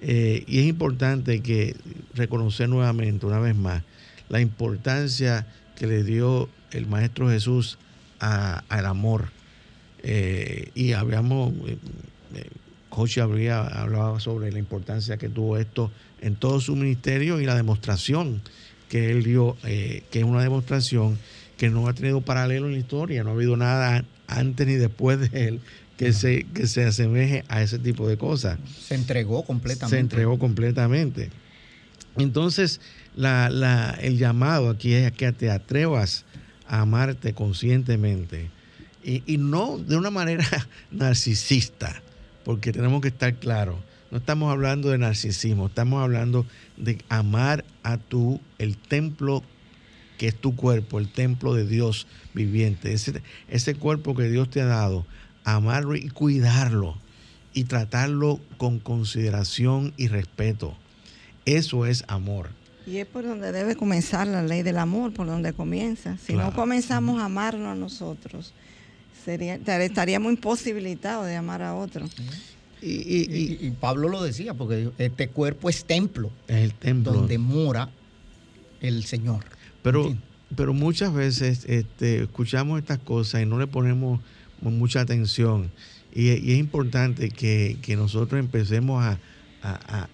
Eh, 0.00 0.44
y 0.46 0.60
es 0.60 0.66
importante 0.66 1.40
que 1.40 1.76
reconocer 2.14 2.68
nuevamente, 2.68 3.26
una 3.26 3.40
vez 3.40 3.56
más, 3.56 3.82
la 4.28 4.40
importancia 4.40 5.46
que 5.76 5.86
le 5.86 6.04
dio 6.04 6.48
el 6.72 6.86
Maestro 6.86 7.28
Jesús 7.30 7.78
al 8.18 8.86
amor. 8.86 9.30
Eh, 10.02 10.70
y 10.74 10.92
habíamos, 10.92 11.52
eh, 12.34 13.20
habría 13.20 13.60
hablado 13.62 14.20
sobre 14.20 14.52
la 14.52 14.58
importancia 14.58 15.16
que 15.16 15.28
tuvo 15.28 15.56
esto 15.56 15.90
en 16.20 16.36
todo 16.36 16.60
su 16.60 16.76
ministerio 16.76 17.40
y 17.40 17.46
la 17.46 17.54
demostración 17.54 18.42
que 18.88 19.10
él 19.10 19.22
dio, 19.22 19.56
eh, 19.64 20.02
que 20.10 20.20
es 20.20 20.24
una 20.24 20.42
demostración 20.42 21.18
que 21.56 21.68
no 21.68 21.88
ha 21.88 21.92
tenido 21.92 22.20
paralelo 22.20 22.66
en 22.66 22.72
la 22.72 22.78
historia, 22.78 23.22
no 23.22 23.30
ha 23.30 23.34
habido 23.34 23.56
nada 23.56 24.04
antes 24.28 24.66
ni 24.66 24.74
después 24.74 25.18
de 25.18 25.48
él 25.48 25.60
que, 25.96 26.12
se, 26.12 26.44
que 26.54 26.66
se 26.68 26.84
asemeje 26.84 27.44
a 27.48 27.62
ese 27.62 27.78
tipo 27.78 28.08
de 28.08 28.16
cosas. 28.16 28.58
Se 28.80 28.94
entregó 28.94 29.44
completamente. 29.44 29.96
Se 29.96 30.00
entregó 30.00 30.38
completamente. 30.38 31.30
Entonces, 32.16 32.80
la, 33.16 33.98
el 34.00 34.18
llamado 34.18 34.70
aquí 34.70 34.94
es 34.94 35.10
que 35.12 35.32
te 35.32 35.50
atrevas 35.50 36.24
a 36.68 36.82
amarte 36.82 37.32
conscientemente 37.32 38.50
y, 39.02 39.22
y 39.26 39.38
no 39.38 39.78
de 39.78 39.96
una 39.96 40.10
manera 40.10 40.46
narcisista, 40.92 42.00
porque 42.44 42.72
tenemos 42.72 43.00
que 43.00 43.08
estar 43.08 43.34
claros 43.34 43.76
no 44.10 44.18
estamos 44.18 44.50
hablando 44.50 44.90
de 44.90 44.98
narcisismo, 44.98 45.66
estamos 45.66 46.02
hablando 46.02 46.46
de 46.76 46.98
amar 47.08 47.64
a 47.82 47.98
tu, 47.98 48.40
el 48.58 48.76
templo 48.76 49.42
que 50.18 50.28
es 50.28 50.34
tu 50.34 50.54
cuerpo, 50.54 50.98
el 50.98 51.10
templo 51.10 51.54
de 51.54 51.66
Dios 51.66 52.06
viviente, 52.34 52.92
ese, 52.92 53.22
ese 53.48 53.74
cuerpo 53.74 54.14
que 54.14 54.24
Dios 54.24 54.50
te 54.50 54.60
ha 54.60 54.66
dado, 54.66 55.06
amarlo 55.44 55.96
y 55.96 56.08
cuidarlo 56.10 56.96
y 57.54 57.64
tratarlo 57.64 58.40
con 58.58 58.78
consideración 58.78 59.94
y 59.96 60.08
respeto. 60.08 60.76
Eso 61.46 61.86
es 61.86 62.04
amor. 62.08 62.50
Y 62.86 62.98
es 62.98 63.06
por 63.06 63.24
donde 63.24 63.52
debe 63.52 63.76
comenzar 63.76 64.26
la 64.26 64.42
ley 64.42 64.62
del 64.62 64.78
amor, 64.78 65.12
por 65.12 65.26
donde 65.26 65.52
comienza. 65.52 66.16
Si 66.18 66.34
no 66.34 66.52
comenzamos 66.52 67.20
a 67.20 67.26
amarnos 67.26 67.68
a 67.68 67.74
nosotros, 67.74 68.52
sería, 69.24 69.54
estaríamos 69.54 70.32
imposibilitados 70.32 71.26
de 71.26 71.36
amar 71.36 71.62
a 71.62 71.74
otros. 71.74 72.10
Y, 72.80 73.70
Pablo 73.80 74.08
lo 74.08 74.22
decía, 74.22 74.54
porque 74.54 74.90
este 74.98 75.28
cuerpo 75.28 75.68
es 75.68 75.84
templo. 75.84 76.30
Es 76.46 76.56
el 76.56 76.74
templo. 76.74 77.12
Donde 77.12 77.38
mora 77.38 77.90
el 78.80 79.04
Señor. 79.04 79.44
Pero, 79.88 80.14
pero 80.54 80.74
muchas 80.74 81.14
veces 81.14 81.64
este, 81.66 82.24
escuchamos 82.24 82.78
estas 82.78 82.98
cosas 82.98 83.42
y 83.42 83.46
no 83.46 83.58
le 83.58 83.66
ponemos 83.66 84.20
mucha 84.60 85.00
atención. 85.00 85.70
Y, 86.14 86.28
es 86.28 86.58
importante 86.58 87.30
que, 87.30 87.78
nosotros 87.96 88.38
empecemos 88.38 89.02
a, 89.02 89.18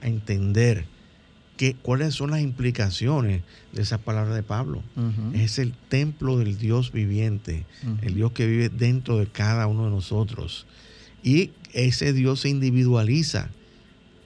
entender 0.00 0.84
que, 1.56 1.74
cuáles 1.74 2.14
son 2.14 2.30
las 2.30 2.40
implicaciones 2.40 3.42
de 3.72 3.82
esas 3.82 3.98
palabras 3.98 4.36
de 4.36 4.44
Pablo. 4.44 4.80
Es 5.34 5.58
el 5.58 5.72
templo 5.88 6.38
del 6.38 6.56
Dios 6.56 6.92
viviente, 6.92 7.66
el 8.02 8.14
Dios 8.14 8.30
que 8.30 8.46
vive 8.46 8.68
dentro 8.68 9.18
de 9.18 9.26
cada 9.26 9.66
uno 9.66 9.86
de 9.86 9.90
nosotros. 9.90 10.66
Y 11.24 11.50
ese 11.72 12.12
Dios 12.12 12.40
se 12.40 12.48
individualiza 12.48 13.50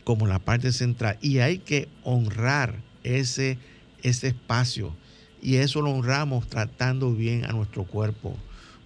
como 0.05 0.27
la 0.27 0.41
parte 0.41 0.73
central 0.73 1.17
y 1.23 1.39
hay 1.39 1.59
que 1.59 1.89
honrar 2.03 2.83
ese, 3.03 3.57
ese 4.03 4.29
espacio 4.29 4.95
y 5.43 5.57
eso 5.57 5.83
lo 5.83 5.91
honramos 5.91 6.49
tratando 6.49 7.13
bien 7.15 7.45
a 7.45 7.53
nuestro 7.53 7.85
cuerpo, 7.85 8.37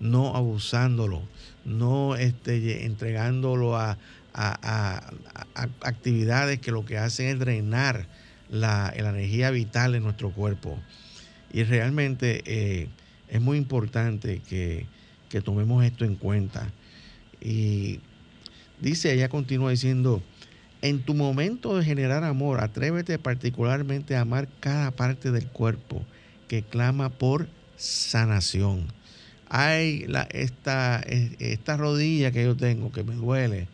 no 0.01 0.35
abusándolo, 0.35 1.23
no 1.65 2.17
este, 2.17 2.85
entregándolo 2.85 3.77
a, 3.77 3.99
actividades 5.83 6.59
que 6.59 6.71
lo 6.71 6.87
que 6.87 6.97
hacen 6.97 7.27
es 7.27 7.39
drenar 7.39 8.07
la, 8.51 8.91
energía 8.95 9.51
vital 9.51 9.93
de 9.93 10.01
nuestro 10.01 10.31
cuerpo. 10.31 10.79
Y 11.53 11.65
realmente 11.65 12.43
eh, 12.47 12.89
es 13.29 13.41
muy 13.43 13.59
importante 13.59 14.41
que, 14.49 14.87
que 15.29 15.43
tomemos 15.43 15.85
esto 15.85 16.07
en 16.07 16.17
cuenta. 16.17 16.71
Y 17.43 18.01
dice, 18.81 19.13
ella 19.13 19.29
continúa 19.29 19.71
diciendo, 19.71 20.23
en 20.81 21.01
tu 21.03 21.13
momento 21.13 21.77
de 21.77 21.85
generar 21.85 22.25
amor, 22.25 22.61
atrévete 22.61 23.19
particularmente 23.19 24.17
a 24.17 24.23
amar 24.23 24.49
cada 24.61 24.93
parte 24.93 25.31
del 25.31 25.47
cuerpo 25.49 26.03
que 26.53 26.61
clama 26.61 27.09
por 27.09 27.49
sanación. 27.79 28.87
Hay 29.49 30.05
la, 30.07 30.29
esta, 30.33 31.03
esta 31.39 31.79
rodilla 31.79 32.31
que 32.31 32.45
yo 32.45 32.55
tengo 32.55 32.93
que 32.93 33.03
me 33.03 33.15
duele. 33.15 33.69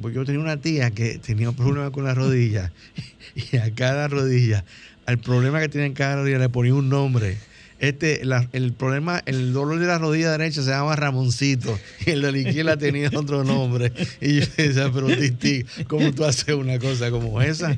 Porque 0.00 0.16
yo 0.16 0.24
tenía 0.24 0.40
una 0.40 0.56
tía 0.56 0.92
que 0.92 1.18
tenía 1.18 1.50
un 1.50 1.56
problema 1.56 1.90
con 1.90 2.04
la 2.04 2.14
rodilla 2.14 2.72
y 3.52 3.58
a 3.58 3.70
cada 3.74 4.08
rodilla, 4.08 4.64
al 5.04 5.18
problema 5.18 5.60
que 5.60 5.68
tenía 5.68 5.86
en 5.86 5.92
cada 5.92 6.16
rodilla 6.16 6.38
le 6.38 6.48
ponía 6.48 6.72
un 6.72 6.88
nombre 6.88 7.36
Este, 7.82 8.22
el 8.52 8.72
problema, 8.74 9.24
el 9.26 9.52
dolor 9.52 9.80
de 9.80 9.88
la 9.88 9.98
rodilla 9.98 10.30
derecha 10.30 10.62
se 10.62 10.70
llama 10.70 10.94
Ramoncito 10.94 11.76
y 12.06 12.10
el 12.10 12.22
de 12.22 12.30
la 12.30 12.38
izquierda 12.38 12.76
tenía 12.76 13.10
otro 13.16 13.42
nombre. 13.42 13.92
Y 14.20 14.38
yo 14.38 14.46
decía, 14.56 14.88
pero 14.94 15.08
Titi, 15.08 15.64
¿cómo 15.88 16.12
tú 16.12 16.24
haces 16.24 16.54
una 16.54 16.78
cosa 16.78 17.10
como 17.10 17.42
esa? 17.42 17.76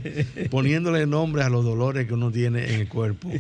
Poniéndole 0.51 1.07
nombre 1.07 1.43
a 1.43 1.49
los 1.49 1.65
dolores 1.65 2.07
que 2.07 2.13
uno 2.13 2.31
tiene 2.31 2.75
en 2.75 2.81
el 2.83 2.89
cuerpo. 2.89 3.33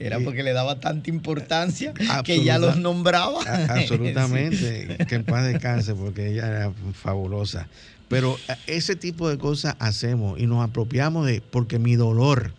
Era 0.00 0.18
porque 0.18 0.42
le 0.42 0.52
daba 0.52 0.80
tanta 0.80 1.08
importancia 1.08 1.94
que 2.24 2.42
ya 2.42 2.58
los 2.58 2.76
nombraba. 2.76 3.40
absolutamente. 3.68 4.98
Que 5.08 5.14
en 5.14 5.24
paz 5.24 5.46
descanse 5.46 5.94
porque 5.94 6.32
ella 6.32 6.48
era 6.48 6.72
fabulosa. 6.94 7.68
Pero 8.08 8.36
ese 8.66 8.96
tipo 8.96 9.28
de 9.28 9.38
cosas 9.38 9.76
hacemos 9.78 10.40
y 10.40 10.46
nos 10.46 10.68
apropiamos 10.68 11.26
de, 11.26 11.40
porque 11.48 11.78
mi 11.78 11.94
dolor, 11.94 12.54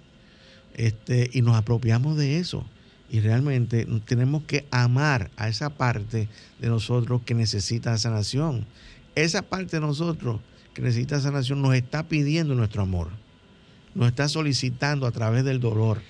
este, 0.75 1.29
y 1.33 1.41
nos 1.41 1.57
apropiamos 1.57 2.15
de 2.15 2.37
eso. 2.37 2.65
Y 3.11 3.19
realmente 3.19 3.85
tenemos 4.05 4.43
que 4.43 4.65
amar 4.71 5.31
a 5.35 5.49
esa 5.49 5.69
parte 5.69 6.29
de 6.61 6.67
nosotros 6.69 7.21
que 7.25 7.33
necesita 7.33 7.97
sanación. 7.97 8.65
Esa 9.15 9.41
parte 9.41 9.75
de 9.75 9.81
nosotros 9.81 10.39
que 10.73 10.81
necesita 10.81 11.19
sanación 11.19 11.61
nos 11.61 11.75
está 11.75 12.07
pidiendo 12.07 12.55
nuestro 12.55 12.83
amor. 12.83 13.09
Nos 13.95 14.07
está 14.07 14.29
solicitando 14.29 15.05
a 15.05 15.11
través 15.11 15.43
del 15.43 15.59
dolor 15.59 16.01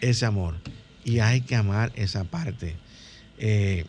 ese 0.00 0.24
amor. 0.24 0.54
Y 1.04 1.18
hay 1.18 1.42
que 1.42 1.56
amar 1.56 1.92
esa 1.94 2.24
parte. 2.24 2.74
Eh, 3.36 3.84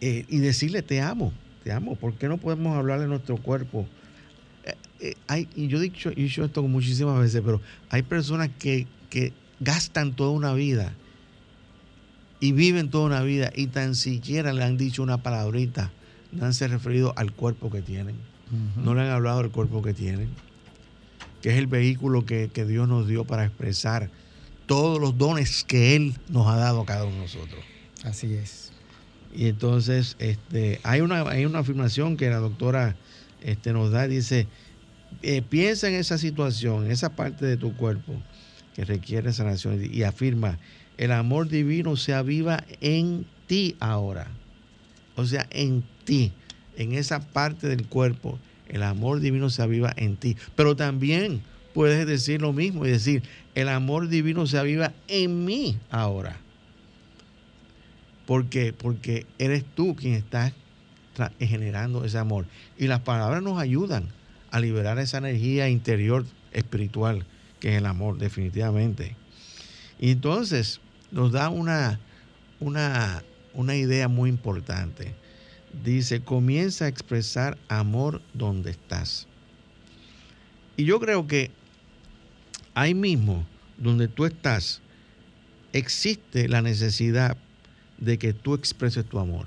eh, 0.00 0.24
y 0.26 0.38
decirle 0.38 0.80
te 0.80 1.02
amo, 1.02 1.34
te 1.64 1.72
amo. 1.72 1.96
¿Por 1.96 2.14
qué 2.14 2.28
no 2.28 2.38
podemos 2.38 2.78
hablar 2.78 3.00
de 3.00 3.08
nuestro 3.08 3.36
cuerpo? 3.36 3.86
Eh, 5.00 5.16
hay, 5.26 5.50
y 5.54 5.68
yo 5.68 5.76
he 5.76 5.82
dicho, 5.82 6.08
he 6.08 6.14
dicho 6.14 6.46
esto 6.46 6.62
muchísimas 6.62 7.20
veces, 7.20 7.42
pero 7.44 7.60
hay 7.90 8.00
personas 8.00 8.48
que, 8.58 8.86
que 9.10 9.34
gastan 9.60 10.14
toda 10.14 10.30
una 10.30 10.52
vida 10.52 10.94
y 12.40 12.52
viven 12.52 12.90
toda 12.90 13.06
una 13.06 13.22
vida 13.22 13.50
y 13.54 13.68
tan 13.68 13.94
siquiera 13.94 14.52
le 14.52 14.62
han 14.64 14.76
dicho 14.76 15.02
una 15.02 15.22
palabrita, 15.22 15.90
no 16.32 16.44
han 16.44 16.54
se 16.54 16.68
referido 16.68 17.14
al 17.16 17.32
cuerpo 17.32 17.70
que 17.70 17.80
tienen, 17.80 18.16
no 18.76 18.94
le 18.94 19.02
han 19.02 19.10
hablado 19.10 19.42
del 19.42 19.50
cuerpo 19.50 19.82
que 19.82 19.94
tienen, 19.94 20.28
que 21.40 21.50
es 21.50 21.56
el 21.56 21.66
vehículo 21.66 22.26
que, 22.26 22.48
Dios 22.48 22.88
nos 22.88 23.08
dio 23.08 23.24
para 23.24 23.44
expresar 23.44 24.10
todos 24.66 25.00
los 25.00 25.16
dones 25.16 25.64
que 25.64 25.96
Él 25.96 26.14
nos 26.28 26.46
ha 26.48 26.56
dado 26.56 26.82
a 26.82 26.86
cada 26.86 27.04
uno 27.04 27.14
de 27.14 27.22
nosotros. 27.22 27.64
Así 28.02 28.34
es. 28.34 28.72
Y 29.34 29.48
entonces 29.48 30.16
este, 30.18 30.80
hay, 30.82 31.00
una, 31.00 31.22
hay 31.22 31.44
una 31.44 31.60
afirmación 31.60 32.16
que 32.16 32.30
la 32.30 32.36
doctora 32.36 32.94
este, 33.40 33.72
nos 33.72 33.90
da, 33.90 34.06
dice, 34.06 34.46
eh, 35.22 35.42
piensa 35.42 35.88
en 35.88 35.94
esa 35.94 36.18
situación, 36.18 36.84
en 36.84 36.92
esa 36.92 37.16
parte 37.16 37.46
de 37.46 37.56
tu 37.56 37.74
cuerpo 37.74 38.14
que 38.74 38.84
requiere 38.84 39.32
sanación 39.32 39.80
y 39.90 40.02
afirma, 40.02 40.58
el 40.98 41.12
amor 41.12 41.48
divino 41.48 41.96
se 41.96 42.14
aviva 42.14 42.64
en 42.80 43.24
ti 43.46 43.76
ahora. 43.80 44.26
O 45.16 45.24
sea, 45.24 45.46
en 45.50 45.84
ti, 46.04 46.32
en 46.76 46.92
esa 46.94 47.20
parte 47.20 47.68
del 47.68 47.86
cuerpo, 47.86 48.38
el 48.68 48.82
amor 48.82 49.20
divino 49.20 49.50
se 49.50 49.62
aviva 49.62 49.92
en 49.96 50.16
ti. 50.16 50.36
Pero 50.56 50.76
también 50.76 51.42
puedes 51.72 52.06
decir 52.06 52.42
lo 52.42 52.52
mismo 52.52 52.84
y 52.84 52.90
decir, 52.90 53.22
el 53.54 53.68
amor 53.68 54.08
divino 54.08 54.46
se 54.46 54.58
aviva 54.58 54.92
en 55.08 55.44
mí 55.44 55.78
ahora. 55.90 56.36
¿Por 58.26 58.46
qué? 58.46 58.72
Porque 58.72 59.26
eres 59.38 59.64
tú 59.74 59.94
quien 59.94 60.14
estás 60.14 60.52
generando 61.38 62.04
ese 62.04 62.18
amor. 62.18 62.46
Y 62.78 62.86
las 62.86 63.00
palabras 63.00 63.42
nos 63.42 63.60
ayudan 63.60 64.08
a 64.50 64.60
liberar 64.60 64.98
esa 64.98 65.18
energía 65.18 65.68
interior 65.68 66.24
espiritual 66.52 67.24
que 67.64 67.70
es 67.70 67.78
el 67.78 67.86
amor, 67.86 68.18
definitivamente. 68.18 69.16
Y 69.98 70.10
entonces 70.10 70.82
nos 71.10 71.32
da 71.32 71.48
una, 71.48 71.98
una, 72.60 73.24
una 73.54 73.74
idea 73.74 74.06
muy 74.06 74.28
importante. 74.28 75.14
Dice, 75.82 76.20
comienza 76.20 76.84
a 76.84 76.88
expresar 76.88 77.56
amor 77.68 78.20
donde 78.34 78.70
estás. 78.70 79.26
Y 80.76 80.84
yo 80.84 81.00
creo 81.00 81.26
que 81.26 81.52
ahí 82.74 82.92
mismo, 82.92 83.46
donde 83.78 84.08
tú 84.08 84.26
estás, 84.26 84.82
existe 85.72 86.48
la 86.48 86.60
necesidad 86.60 87.38
de 87.96 88.18
que 88.18 88.34
tú 88.34 88.52
expreses 88.52 89.06
tu 89.06 89.18
amor. 89.18 89.46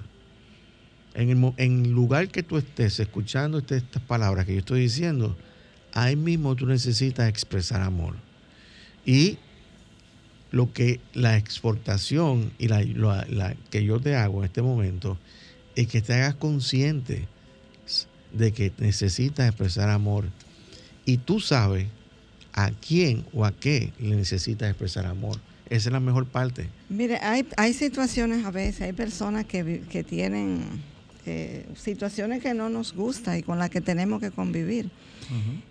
En 1.13 1.30
el, 1.30 1.53
en 1.57 1.91
lugar 1.91 2.30
que 2.30 2.41
tú 2.41 2.57
estés 2.57 2.99
escuchando 2.99 3.59
este, 3.59 3.78
estas 3.78 4.01
palabras 4.01 4.47
que 4.47 4.53
yo 4.53 4.59
estoy 4.61 4.82
diciendo, 4.82 5.38
ahí 5.97 6.15
mismo 6.15 6.55
tú 6.55 6.67
necesitas 6.67 7.27
expresar 7.27 7.81
amor. 7.81 8.15
Y 9.03 9.39
lo 10.51 10.71
que 10.71 10.99
la 11.13 11.37
exportación 11.37 12.51
y 12.59 12.67
la, 12.67 13.55
que 13.71 13.83
yo 13.83 13.99
te 13.99 14.15
hago 14.15 14.39
en 14.39 14.45
este 14.45 14.61
momento 14.61 15.17
es 15.75 15.87
que 15.87 16.01
te 16.01 16.13
hagas 16.13 16.35
consciente 16.35 17.27
de 18.31 18.51
que 18.51 18.71
necesitas 18.77 19.47
expresar 19.47 19.89
amor 19.89 20.25
y 21.05 21.17
tú 21.17 21.39
sabes 21.39 21.87
a 22.53 22.69
quién 22.69 23.25
o 23.33 23.45
a 23.45 23.51
qué 23.51 23.91
le 23.99 24.15
necesitas 24.15 24.69
expresar 24.69 25.07
amor. 25.07 25.39
Esa 25.69 25.89
es 25.89 25.93
la 25.93 25.99
mejor 25.99 26.27
parte. 26.27 26.69
Mire, 26.89 27.17
hay, 27.17 27.47
hay 27.57 27.73
situaciones 27.73 28.45
a 28.45 28.51
veces, 28.51 28.81
hay 28.81 28.93
personas 28.93 29.45
que, 29.45 29.81
que 29.89 30.03
tienen 30.03 30.63
eh, 31.28 31.65
situaciones 31.75 32.41
que 32.41 32.53
no 32.53 32.69
nos 32.69 32.93
gustan 32.93 33.38
y 33.38 33.43
con 33.43 33.59
las 33.59 33.69
que 33.69 33.82
tenemos 33.82 34.19
que 34.19 34.32
convivir. 34.32 34.89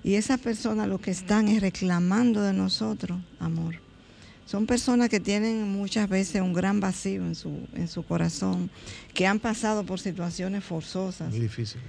Y 0.05 0.15
esas 0.15 0.39
personas 0.39 0.87
lo 0.87 0.99
que 0.99 1.11
están 1.11 1.49
es 1.49 1.63
reclamando 1.63 2.43
de 2.43 2.53
nosotros 2.53 3.19
amor. 3.39 3.77
Son 4.45 4.67
personas 4.67 5.09
que 5.09 5.19
tienen 5.19 5.67
muchas 5.73 6.09
veces 6.09 6.43
un 6.43 6.53
gran 6.53 6.79
vacío 6.79 7.25
en 7.25 7.35
su, 7.35 7.67
en 7.75 7.89
su 7.89 8.05
corazón, 8.05 8.71
que 9.15 9.27
han 9.27 9.41
pasado 9.41 9.85
por 9.85 9.99
situaciones 9.99 10.63
forzosas. 10.63 11.31
Muy 11.31 11.41
difícil. 11.41 11.81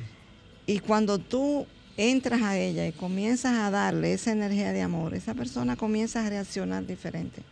Y 0.65 0.80
cuando 0.80 1.20
tú 1.20 1.68
entras 1.97 2.41
a 2.41 2.57
ella 2.57 2.88
y 2.88 2.93
comienzas 2.93 3.57
a 3.57 3.70
darle 3.70 4.13
esa 4.13 4.32
energía 4.32 4.72
de 4.72 4.82
amor, 4.82 5.13
esa 5.13 5.34
persona 5.34 5.76
comienza 5.76 6.26
a 6.26 6.30
reaccionar 6.30 6.86
diferente. 6.88 7.43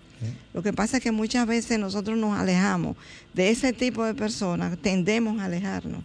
Lo 0.53 0.63
que 0.63 0.74
pasa 0.74 0.97
es 0.97 1.03
que 1.03 1.11
muchas 1.11 1.45
veces 1.47 1.80
nosotros 1.80 2.18
nos 2.18 2.38
alejamos 2.38 2.95
de 3.34 3.49
ese 3.49 3.74
tipo 3.74 4.03
de 4.03 4.13
personas, 4.13 4.78
tendemos 4.78 5.39
a 5.39 5.45
alejarnos 5.45 6.03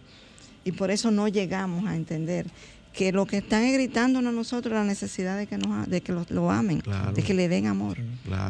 y 0.64 0.72
por 0.72 0.90
eso 0.90 1.10
no 1.10 1.28
llegamos 1.28 1.86
a 1.86 1.96
entender 1.96 2.46
que 2.92 3.12
lo 3.12 3.24
que 3.24 3.38
están 3.38 3.72
gritándonos 3.72 4.32
a 4.32 4.36
nosotros 4.36 4.74
la 4.74 4.84
necesidad 4.84 5.38
de 5.38 5.46
que 5.46 5.56
nos 5.58 5.88
de 5.88 6.00
que 6.00 6.12
lo, 6.12 6.50
amen, 6.50 6.82
de 7.14 7.22
que 7.22 7.34
le 7.34 7.48
den 7.48 7.66
amor. 7.66 7.98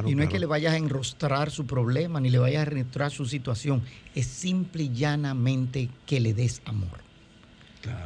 y 0.06 0.14
no 0.14 0.22
es 0.22 0.28
que 0.30 0.38
le 0.38 0.46
vayas 0.46 0.72
a 0.72 0.76
enrostrar 0.76 1.50
su 1.50 1.66
problema 1.66 2.20
ni 2.20 2.30
le 2.30 2.38
vayas 2.38 2.66
a 2.66 2.70
enrostrar 2.70 3.10
su 3.10 3.26
situación, 3.26 3.82
es 4.14 4.26
simple 4.26 4.84
y 4.84 4.92
llanamente 4.92 5.90
que 6.06 6.20
le 6.20 6.32
des 6.32 6.62
amor. 6.64 7.00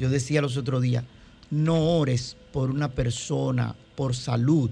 Yo 0.01 0.09
decía 0.09 0.41
los 0.41 0.57
otros 0.57 0.83
días, 0.83 1.05
no 1.51 1.81
ores 1.81 2.37
por 2.53 2.71
una 2.71 2.91
persona 2.91 3.75
por 3.95 4.15
salud 4.15 4.71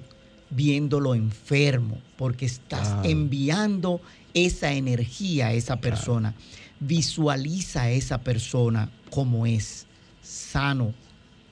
viéndolo 0.55 1.15
enfermo, 1.15 1.99
porque 2.17 2.47
estás 2.47 3.05
enviando 3.05 4.01
esa 4.35 4.73
energía 4.73 5.49
a 5.49 5.53
esa 5.53 5.77
persona. 5.77 6.35
Visualiza 6.81 7.83
a 7.83 7.91
esa 7.91 8.19
persona 8.19 8.91
como 9.11 9.47
es, 9.47 9.87
sano, 10.23 10.93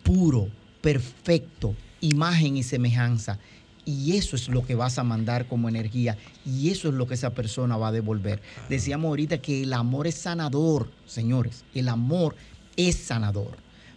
puro, 0.02 0.48
perfecto, 0.80 1.74
imagen 2.00 2.56
y 2.56 2.62
semejanza. 2.62 3.38
Y 3.84 4.16
eso 4.16 4.36
es 4.36 4.48
lo 4.48 4.64
que 4.64 4.74
vas 4.74 4.98
a 4.98 5.04
mandar 5.04 5.46
como 5.46 5.68
energía. 5.68 6.16
Y 6.44 6.70
eso 6.70 6.88
es 6.88 6.94
lo 6.94 7.06
que 7.06 7.14
esa 7.14 7.30
persona 7.30 7.76
va 7.76 7.88
a 7.88 7.92
devolver. 7.92 8.40
Decíamos 8.68 9.08
ahorita 9.08 9.38
que 9.38 9.62
el 9.62 9.72
amor 9.72 10.06
es 10.06 10.16
sanador, 10.16 10.90
señores. 11.06 11.64
El 11.74 11.88
amor 11.88 12.36
es 12.76 12.96
sanador. 12.96 13.56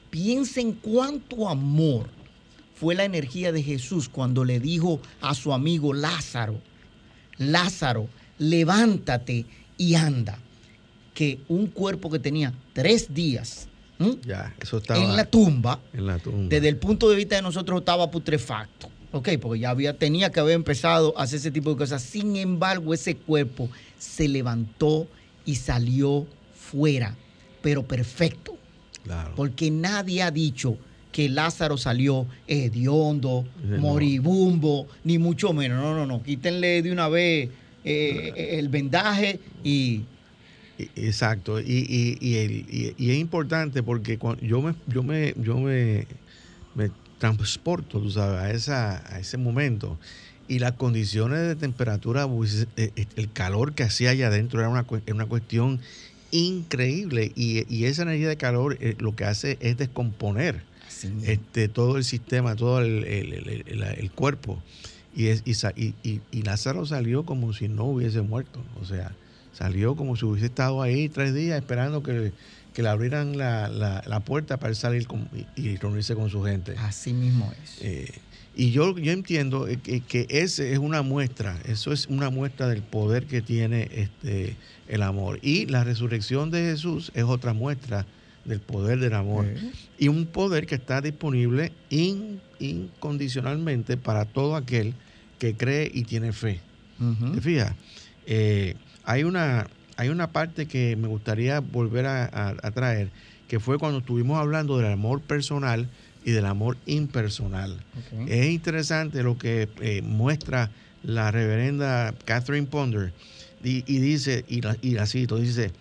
Piensen 0.10 0.74
cuánto 0.74 1.50
amor 1.50 2.10
fue 2.84 2.96
la 2.96 3.06
energía 3.06 3.54
de 3.54 3.64
Jesús 3.64 4.10
cuando 4.10 4.44
le 4.44 4.60
dijo 4.60 5.00
a 5.22 5.36
su 5.36 5.54
amigo 5.54 5.94
Lázaro, 5.94 6.60
Lázaro, 7.38 8.10
levántate 8.40 9.46
y 9.78 9.96
anda. 9.96 10.38
Que 11.14 11.40
un 11.48 11.68
cuerpo 11.68 12.12
que 12.12 12.20
tenía 12.20 12.52
tres 12.74 13.14
días 13.14 13.70
ya, 14.26 14.54
eso 14.60 14.80
estaba 14.80 15.02
en 15.02 15.16
la 15.16 15.24
tumba, 15.24 15.80
en 15.94 16.08
la 16.08 16.20
tumba. 16.20 16.50
Desde 16.50 16.68
el 16.68 16.76
punto 16.76 17.10
de 17.10 17.16
vista 17.16 17.38
de 17.38 17.42
nosotros 17.42 17.80
estaba 17.80 18.12
putrefacto. 18.12 18.90
Ok, 19.14 19.30
porque 19.40 19.62
ya 19.62 19.70
había, 19.70 19.98
tenía 19.98 20.30
que 20.30 20.42
haber 20.42 20.56
empezado 20.56 21.18
a 21.18 21.24
hacer 21.24 21.40
ese 21.40 21.52
tipo 21.52 21.70
de 21.70 21.78
cosas. 21.78 22.04
Sin 22.04 22.36
embargo, 22.36 22.94
ese 22.94 23.16
cuerpo 23.16 23.70
se 23.98 24.28
levantó 24.28 25.08
y 25.46 25.56
salió 25.56 26.28
fuera, 26.54 27.16
pero 27.62 27.88
perfecto. 27.88 28.58
Claro. 29.06 29.32
Porque 29.38 29.72
nadie 29.72 30.22
ha 30.22 30.32
dicho 30.32 30.78
que 31.14 31.30
Lázaro 31.30 31.78
salió 31.78 32.28
hediondo, 32.48 33.46
moribumbo, 33.80 34.88
ni 35.06 35.18
mucho 35.18 35.54
menos. 35.54 35.82
No, 35.82 35.96
no, 35.96 36.06
no. 36.06 36.22
Quítenle 36.22 36.82
de 36.82 36.92
una 36.92 37.08
vez 37.08 37.50
eh, 37.86 38.58
el 38.60 38.68
vendaje 38.68 39.40
y 39.64 40.02
Exacto, 40.96 41.62
y, 41.62 42.18
es 42.98 43.18
importante 43.18 43.84
porque 43.84 44.18
cuando 44.18 44.44
yo 44.44 44.62
me, 44.62 44.74
yo 44.88 45.04
me, 45.04 45.34
yo 45.38 45.58
me, 45.60 46.08
transporto, 47.20 48.02
tú 48.02 48.10
sabes, 48.10 48.42
a, 48.42 48.52
esa, 48.52 49.16
a 49.16 49.20
ese 49.20 49.38
momento 49.38 49.98
y 50.48 50.60
las 50.60 50.74
condiciones 50.74 51.40
de 51.40 51.56
temperatura, 51.56 52.28
pues, 52.28 52.68
eh, 52.76 52.92
eh, 52.96 53.06
el 53.16 53.32
calor 53.32 53.74
que 53.74 53.84
hacía 53.84 54.10
allá 54.10 54.28
adentro 54.28 54.60
era 54.60 54.70
una, 54.70 54.86
una 55.12 55.26
cuestión 55.26 55.80
increíble 56.32 57.32
y, 57.36 57.86
esa 57.86 58.02
energía 58.02 58.28
de 58.28 58.38
calor 58.38 58.78
eh, 58.82 58.96
lo 59.00 59.16
que 59.16 59.26
hace 59.26 59.58
es 59.62 59.78
descomponer 59.78 60.64
este, 61.24 61.68
todo 61.68 61.98
el 61.98 62.04
sistema, 62.04 62.56
todo 62.56 62.80
el, 62.80 64.12
cuerpo. 64.16 64.62
Y, 65.16 65.28
es, 65.28 65.44
y, 65.46 65.94
y, 66.04 66.42
Lázaro 66.42 66.86
salió 66.86 67.24
como 67.24 67.54
si 67.54 67.68
no 67.68 67.86
hubiese 67.86 68.22
muerto, 68.22 68.60
o 68.82 68.86
sea, 68.86 69.12
salió 69.52 69.96
como 69.96 70.16
si 70.16 70.26
hubiese 70.26 70.48
estado 70.48 70.82
ahí 70.82 71.08
tres 71.08 71.34
días 71.34 71.58
esperando 71.60 72.02
que, 72.02 72.32
le 72.76 72.90
abrieran 72.90 73.38
la, 73.38 73.70
la, 73.70 74.20
puerta 74.22 74.58
para 74.58 74.74
salir 74.74 75.08
y 75.56 75.76
reunirse 75.78 76.16
con 76.16 76.32
su 76.32 76.42
gente. 76.44 76.74
Así 76.80 77.14
mismo 77.14 77.54
es. 77.64 78.12
Y 78.56 78.72
yo, 78.72 78.98
yo 79.00 79.12
entiendo 79.12 79.68
que, 79.84 80.02
que 80.02 80.28
ese 80.30 80.74
es 80.74 80.78
una 80.78 81.02
muestra, 81.02 81.60
eso 81.66 81.92
es 81.92 82.06
una 82.06 82.30
muestra 82.30 82.68
del 82.68 82.84
poder 82.84 83.26
que 83.26 83.42
tiene 83.42 83.90
este, 83.92 84.56
el 84.88 85.02
amor. 85.02 85.40
Y 85.42 85.66
la 85.66 85.84
resurrección 85.84 86.52
de 86.52 86.62
Jesús 86.62 87.12
es 87.16 87.24
otra 87.24 87.54
muestra 87.54 88.06
del 88.46 88.60
poder 88.60 89.00
del 89.00 89.14
amor. 89.14 89.46
Y 89.98 90.08
un 90.08 90.26
poder 90.26 90.66
que 90.66 90.76
está 90.76 91.02
disponible 91.02 91.72
incondicionalmente 92.60 93.98
para 93.98 94.26
todo 94.26 94.56
aquel 94.56 94.94
que 95.40 95.56
cree 95.56 95.90
y 95.94 96.04
tiene 96.04 96.32
fe. 96.34 96.60
¿Te 97.34 97.42
fijas? 97.42 97.74
Eh, 98.26 98.76
hay, 99.04 99.24
una, 99.24 99.68
hay 99.98 100.10
una 100.10 100.32
parte 100.32 100.68
que 100.68 100.96
me 100.96 101.08
gustaría 101.08 101.60
volver 101.60 102.06
a 102.06 102.72
traer, 102.74 103.10
que 103.48 103.60
fue 103.60 103.78
cuando 103.78 104.00
estuvimos 104.00 104.38
hablando 104.40 104.78
del 104.78 104.92
amor 104.92 105.22
personal 105.22 105.90
y 106.26 106.32
del 106.32 106.46
amor 106.46 106.78
impersonal. 106.86 107.78
Es 108.28 108.50
interesante 108.50 109.24
lo 109.24 109.38
que 109.38 109.70
eh, 109.82 110.02
muestra 110.02 110.72
la 111.04 111.32
reverenda 111.32 112.14
Catherine 112.26 112.68
Ponder 112.68 113.14
y, 113.64 113.82
dice, 113.82 114.44
y 114.48 114.62
la, 114.62 114.78
y 114.82 114.98
cito, 115.06 115.38
dice, 115.38 115.72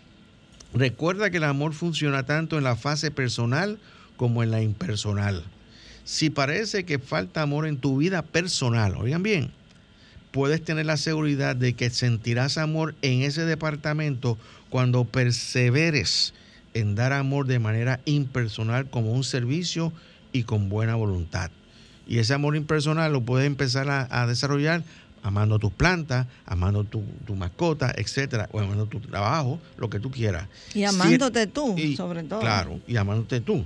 recuerda 0.74 1.30
que 1.30 1.38
el 1.38 1.44
amor 1.44 1.74
funciona 1.74 2.24
tanto 2.24 2.58
en 2.58 2.64
la 2.64 2.76
fase 2.76 3.10
personal 3.10 3.78
como 4.16 4.42
en 4.42 4.50
la 4.50 4.62
impersonal. 4.62 5.44
Si 6.04 6.30
parece 6.30 6.84
que 6.84 6.98
falta 6.98 7.42
amor 7.42 7.66
en 7.66 7.78
tu 7.78 7.98
vida 7.98 8.22
personal, 8.22 8.96
oigan 8.96 9.22
bien, 9.22 9.50
puedes 10.32 10.64
tener 10.64 10.86
la 10.86 10.96
seguridad 10.96 11.54
de 11.54 11.74
que 11.74 11.90
sentirás 11.90 12.58
amor 12.58 12.94
en 13.02 13.22
ese 13.22 13.44
departamento 13.44 14.38
cuando 14.70 15.04
perseveres 15.04 16.34
en 16.74 16.94
dar 16.94 17.12
amor 17.12 17.46
de 17.46 17.58
manera 17.58 18.00
impersonal 18.04 18.88
como 18.88 19.12
un 19.12 19.24
servicio 19.24 19.92
y 20.32 20.44
con 20.44 20.68
buena 20.68 20.94
voluntad. 20.94 21.50
Y 22.06 22.18
ese 22.18 22.34
amor 22.34 22.56
impersonal 22.56 23.12
lo 23.12 23.20
puedes 23.20 23.46
empezar 23.46 23.88
a, 23.88 24.26
desarrollar 24.26 24.82
amando 25.22 25.58
tus 25.58 25.72
plantas, 25.72 26.26
amando 26.44 26.84
tu, 26.84 27.02
mascota, 27.34 27.92
etcétera, 27.96 28.48
o 28.52 28.60
amando 28.60 28.86
tu 28.86 29.00
trabajo, 29.00 29.60
lo 29.76 29.88
que 29.88 30.00
tú 30.00 30.10
quieras. 30.10 30.48
Y 30.74 30.84
amándote 30.84 31.46
tú, 31.46 31.76
sobre 31.96 32.24
todo. 32.24 32.40
Claro, 32.40 32.80
y 32.86 32.96
amándote 32.96 33.40
tú. 33.40 33.64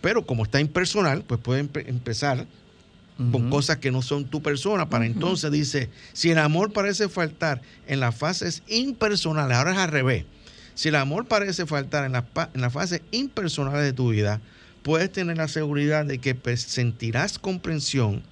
Pero 0.00 0.24
como 0.24 0.44
está 0.44 0.60
impersonal, 0.60 1.22
pues 1.22 1.40
puedes 1.40 1.68
empezar 1.86 2.46
con 3.32 3.50
cosas 3.50 3.78
que 3.78 3.90
no 3.90 4.00
son 4.00 4.26
tu 4.26 4.40
persona, 4.42 4.88
para 4.88 5.04
entonces 5.04 5.50
dice, 5.50 5.90
si 6.12 6.30
el 6.30 6.38
amor 6.38 6.72
parece 6.72 7.08
faltar 7.08 7.60
en 7.88 7.98
las 7.98 8.14
fases 8.14 8.62
impersonales, 8.68 9.56
ahora 9.56 9.72
es 9.72 9.78
al 9.78 9.90
revés, 9.90 10.24
si 10.74 10.90
el 10.90 10.94
amor 10.94 11.26
parece 11.26 11.66
faltar 11.66 12.04
en, 12.04 12.14
en 12.14 12.60
las 12.60 12.72
fases 12.72 13.02
impersonales 13.10 13.82
de 13.82 13.92
tu 13.92 14.10
vida, 14.10 14.40
puedes 14.84 15.10
tener 15.10 15.36
la 15.36 15.48
seguridad 15.48 16.06
de 16.06 16.18
que 16.18 16.36
pues, 16.36 16.60
sentirás 16.62 17.40
comprensión 17.40 18.22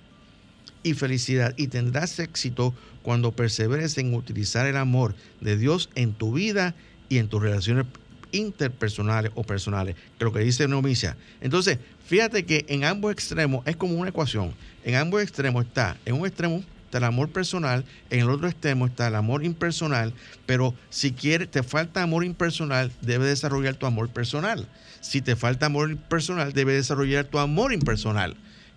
y 0.87 0.95
felicidad 0.95 1.53
y 1.57 1.67
tendrás 1.67 2.21
éxito 2.21 2.73
cuando 3.03 3.33
perseveres 3.33 3.99
en 3.99 4.15
utilizar 4.15 4.67
el 4.67 4.77
amor 4.77 5.17
de 5.41 5.57
Dios 5.57 5.91
en 5.97 6.13
tu 6.13 6.33
vida 6.33 6.77
y 7.09 7.19
en 7.19 7.27
tus 7.27 7.43
relaciones 7.43 7.87
interpersonales 8.31 9.33
o 9.35 9.43
personales, 9.43 9.97
que 10.17 10.25
lo 10.25 10.33
que 10.33 10.41
dice 10.41 10.69
Nomicia. 10.69 11.17
Entonces, 11.41 11.79
fíjate 12.07 12.47
que 12.47 12.67
en 12.69 12.85
ambos 12.85 13.13
extremos 13.13 13.67
es 13.67 13.75
como 13.75 13.95
una 13.95 14.11
ecuación. 14.11 14.55
En 14.85 14.95
ambos 14.95 15.23
extremos 15.23 15.67
está, 15.67 15.97
en 16.05 16.15
un 16.15 16.25
extremo 16.25 16.63
está 16.85 16.99
el 16.99 17.05
amor 17.05 17.31
personal, 17.31 17.85
en 18.11 18.21
el 18.21 18.31
otro 18.31 18.47
extremo 18.47 18.87
está 18.87 19.09
el 19.09 19.17
amor 19.17 19.45
impersonal, 19.45 20.15
pero 20.47 20.73
si 20.89 21.11
quieres, 21.11 21.51
te 21.51 21.65
falta 21.65 22.01
amor 22.01 22.25
impersonal, 22.25 22.93
debes 23.01 23.27
desarrollar 23.27 23.75
tu 23.75 23.87
amor 23.87 24.09
personal. 24.11 24.69
Si 25.01 25.21
te 25.21 25.35
falta 25.35 25.67
amor 25.67 25.97
personal, 25.97 26.53
debes 26.53 26.77
desarrollar 26.77 27.25
tu 27.25 27.41
amor 27.41 27.73
impersonal. 27.73 28.37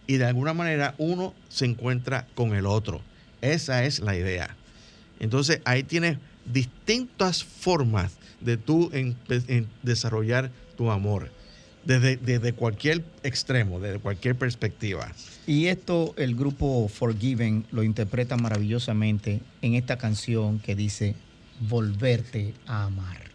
Y 0.10 0.18
de 0.18 0.26
alguna 0.26 0.55
manera 0.55 0.95
uno 0.97 1.36
se 1.49 1.66
encuentra 1.66 2.26
con 2.34 2.55
el 2.55 2.66
otro. 2.66 2.99
Esa 3.41 3.84
es 3.86 3.99
la 3.99 4.16
idea. 4.16 4.55
Entonces 5.20 5.62
ahí 5.66 5.84
tienes 5.84 6.18
distintas 6.51 7.43
formas 7.43 8.14
de 8.41 8.57
tú 8.57 8.89
en, 8.91 9.16
desarrollar 9.84 10.49
tu 10.76 10.89
amor. 10.89 11.30
Desde, 11.86 12.18
desde, 12.18 12.53
cualquier 12.53 13.05
extremo, 13.22 13.80
desde 13.80 13.99
cualquier 13.99 14.36
perspectiva. 14.36 15.12
Y 15.45 15.68
esto 15.68 16.16
el 16.18 16.36
grupo 16.36 16.88
Forgiven 16.88 17.66
lo 17.72 17.84
interpreta 17.84 18.36
maravillosamente 18.36 19.41
en 19.62 19.76
esta 19.76 19.99
canción 19.99 20.57
que 20.57 20.76
dice, 20.76 21.14
volverte 21.60 22.55
a 22.66 22.86
amar. 22.86 23.30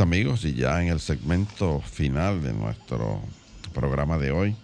Amigos, 0.00 0.44
y 0.44 0.54
ya 0.54 0.82
en 0.82 0.88
el 0.88 1.00
segmento 1.00 1.80
final 1.80 2.42
de 2.42 2.52
nuestro 2.52 3.20
programa 3.72 4.18
de 4.18 4.30
hoy, 4.30 4.56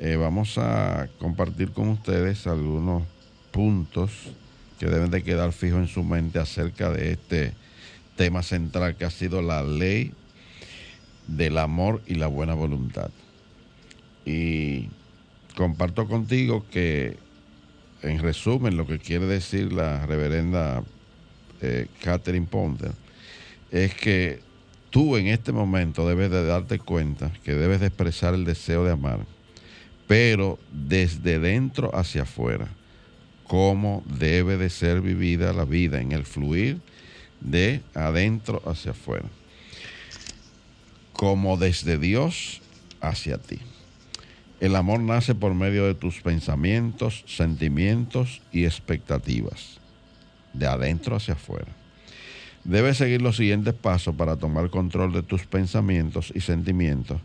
eh, 0.00 0.16
vamos 0.16 0.58
a 0.58 1.08
compartir 1.18 1.72
con 1.72 1.88
ustedes 1.90 2.46
algunos 2.46 3.04
puntos 3.50 4.10
que 4.78 4.86
deben 4.86 5.10
de 5.10 5.22
quedar 5.22 5.52
fijos 5.52 5.80
en 5.80 5.88
su 5.88 6.02
mente 6.02 6.38
acerca 6.38 6.90
de 6.90 7.12
este 7.12 7.52
tema 8.16 8.42
central 8.42 8.96
que 8.96 9.04
ha 9.04 9.10
sido 9.10 9.42
la 9.42 9.62
ley 9.62 10.12
del 11.26 11.58
amor 11.58 12.02
y 12.06 12.14
la 12.14 12.26
buena 12.26 12.54
voluntad. 12.54 13.10
Y 14.24 14.88
comparto 15.56 16.06
contigo 16.08 16.64
que, 16.70 17.16
en 18.02 18.18
resumen, 18.18 18.76
lo 18.76 18.86
que 18.86 18.98
quiere 18.98 19.26
decir 19.26 19.72
la 19.72 20.04
reverenda 20.06 20.82
eh, 21.60 21.86
Catherine 22.02 22.46
Ponder 22.46 22.92
es 23.72 23.94
que 23.94 24.40
tú 24.90 25.16
en 25.16 25.26
este 25.28 25.50
momento 25.50 26.06
debes 26.06 26.30
de 26.30 26.44
darte 26.44 26.78
cuenta 26.78 27.32
que 27.42 27.54
debes 27.54 27.80
de 27.80 27.86
expresar 27.86 28.34
el 28.34 28.44
deseo 28.44 28.84
de 28.84 28.92
amar, 28.92 29.20
pero 30.06 30.58
desde 30.70 31.38
dentro 31.38 31.90
hacia 31.96 32.22
afuera, 32.22 32.68
cómo 33.44 34.04
debe 34.06 34.58
de 34.58 34.68
ser 34.68 35.00
vivida 35.00 35.54
la 35.54 35.64
vida 35.64 36.00
en 36.00 36.12
el 36.12 36.24
fluir 36.24 36.80
de 37.40 37.80
adentro 37.94 38.62
hacia 38.66 38.92
afuera, 38.92 39.28
como 41.14 41.56
desde 41.56 41.98
Dios 41.98 42.60
hacia 43.00 43.38
ti. 43.38 43.58
El 44.60 44.76
amor 44.76 45.00
nace 45.00 45.34
por 45.34 45.54
medio 45.54 45.86
de 45.86 45.94
tus 45.94 46.20
pensamientos, 46.20 47.24
sentimientos 47.26 48.42
y 48.52 48.66
expectativas, 48.66 49.80
de 50.52 50.66
adentro 50.66 51.16
hacia 51.16 51.34
afuera. 51.34 51.81
Debes 52.64 52.98
seguir 52.98 53.20
los 53.22 53.36
siguientes 53.36 53.74
pasos 53.74 54.14
para 54.14 54.36
tomar 54.36 54.70
control 54.70 55.12
de 55.12 55.22
tus 55.22 55.46
pensamientos 55.46 56.32
y 56.34 56.40
sentimientos, 56.40 57.20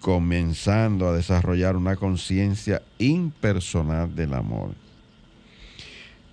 comenzando 0.00 1.08
a 1.08 1.12
desarrollar 1.12 1.76
una 1.76 1.94
conciencia 1.94 2.82
impersonal 2.98 4.14
del 4.16 4.34
amor. 4.34 4.70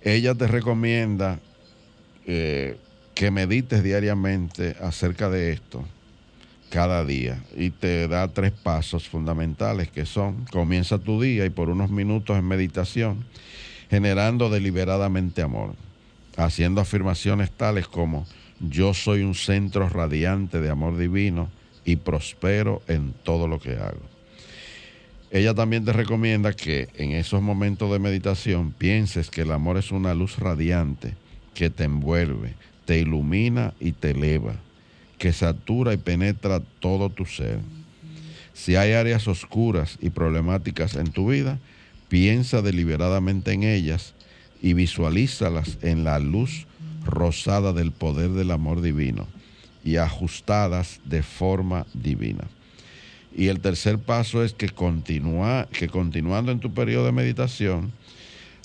Ella 0.02 0.34
te 0.34 0.48
recomienda 0.48 1.38
eh, 2.26 2.78
que 3.14 3.30
medites 3.30 3.84
diariamente 3.84 4.76
acerca 4.82 5.30
de 5.30 5.52
esto 5.52 5.84
cada 6.68 7.04
día 7.04 7.40
y 7.56 7.70
te 7.70 8.08
da 8.08 8.26
tres 8.28 8.50
pasos 8.50 9.08
fundamentales 9.08 9.88
que 9.88 10.04
son, 10.04 10.46
comienza 10.46 10.98
tu 10.98 11.20
día 11.20 11.44
y 11.44 11.50
por 11.50 11.68
unos 11.68 11.90
minutos 11.90 12.36
en 12.36 12.46
meditación, 12.46 13.24
generando 13.88 14.50
deliberadamente 14.50 15.42
amor 15.42 15.74
haciendo 16.44 16.80
afirmaciones 16.80 17.50
tales 17.50 17.86
como 17.86 18.26
yo 18.60 18.94
soy 18.94 19.22
un 19.22 19.34
centro 19.34 19.88
radiante 19.88 20.60
de 20.60 20.70
amor 20.70 20.96
divino 20.96 21.48
y 21.84 21.96
prospero 21.96 22.82
en 22.88 23.14
todo 23.24 23.48
lo 23.48 23.58
que 23.58 23.72
hago. 23.72 24.02
Ella 25.30 25.54
también 25.54 25.84
te 25.84 25.92
recomienda 25.92 26.52
que 26.52 26.88
en 26.96 27.12
esos 27.12 27.40
momentos 27.40 27.90
de 27.92 27.98
meditación 27.98 28.72
pienses 28.72 29.30
que 29.30 29.42
el 29.42 29.52
amor 29.52 29.78
es 29.78 29.92
una 29.92 30.12
luz 30.12 30.38
radiante 30.38 31.14
que 31.54 31.70
te 31.70 31.84
envuelve, 31.84 32.54
te 32.84 32.98
ilumina 32.98 33.72
y 33.78 33.92
te 33.92 34.10
eleva, 34.10 34.56
que 35.18 35.32
satura 35.32 35.94
y 35.94 35.98
penetra 35.98 36.60
todo 36.80 37.10
tu 37.10 37.26
ser. 37.26 37.60
Si 38.52 38.76
hay 38.76 38.92
áreas 38.92 39.28
oscuras 39.28 39.98
y 40.00 40.10
problemáticas 40.10 40.96
en 40.96 41.12
tu 41.12 41.30
vida, 41.30 41.58
piensa 42.08 42.60
deliberadamente 42.60 43.52
en 43.52 43.62
ellas 43.62 44.14
y 44.62 44.74
visualízalas 44.74 45.78
en 45.82 46.04
la 46.04 46.18
luz 46.18 46.66
rosada 47.04 47.72
del 47.72 47.92
poder 47.92 48.30
del 48.30 48.50
amor 48.50 48.82
divino 48.82 49.26
y 49.84 49.96
ajustadas 49.96 51.00
de 51.04 51.22
forma 51.22 51.86
divina. 51.94 52.44
Y 53.34 53.46
el 53.46 53.60
tercer 53.60 53.98
paso 53.98 54.44
es 54.44 54.52
que, 54.52 54.68
continúa, 54.68 55.68
que 55.72 55.88
continuando 55.88 56.52
en 56.52 56.60
tu 56.60 56.74
periodo 56.74 57.06
de 57.06 57.12
meditación, 57.12 57.92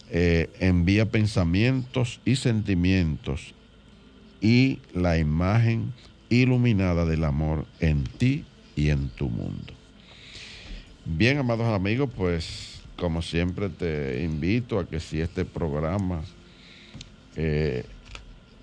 eh, 0.09 0.49
envía 0.59 1.05
pensamientos 1.05 2.19
y 2.25 2.35
sentimientos 2.35 3.53
y 4.41 4.79
la 4.93 5.17
imagen 5.17 5.93
iluminada 6.29 7.05
del 7.05 7.23
amor 7.23 7.65
en 7.79 8.03
ti 8.03 8.45
y 8.75 8.89
en 8.89 9.09
tu 9.09 9.29
mundo. 9.29 9.73
Bien, 11.05 11.37
amados 11.37 11.67
amigos, 11.67 12.09
pues 12.15 12.74
como 12.97 13.21
siempre 13.21 13.69
te 13.69 14.23
invito 14.23 14.79
a 14.79 14.87
que 14.87 14.99
si 14.99 15.21
este 15.21 15.45
programa 15.45 16.21
eh, 17.35 17.83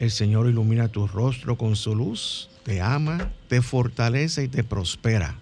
El 0.00 0.10
Señor 0.10 0.48
ilumina 0.48 0.88
tu 0.88 1.06
rostro 1.06 1.56
con 1.56 1.76
su 1.76 1.94
luz 1.94 2.49
te 2.64 2.80
ama, 2.80 3.30
te 3.48 3.62
fortalece 3.62 4.44
y 4.44 4.48
te 4.48 4.64
prospera. 4.64 5.36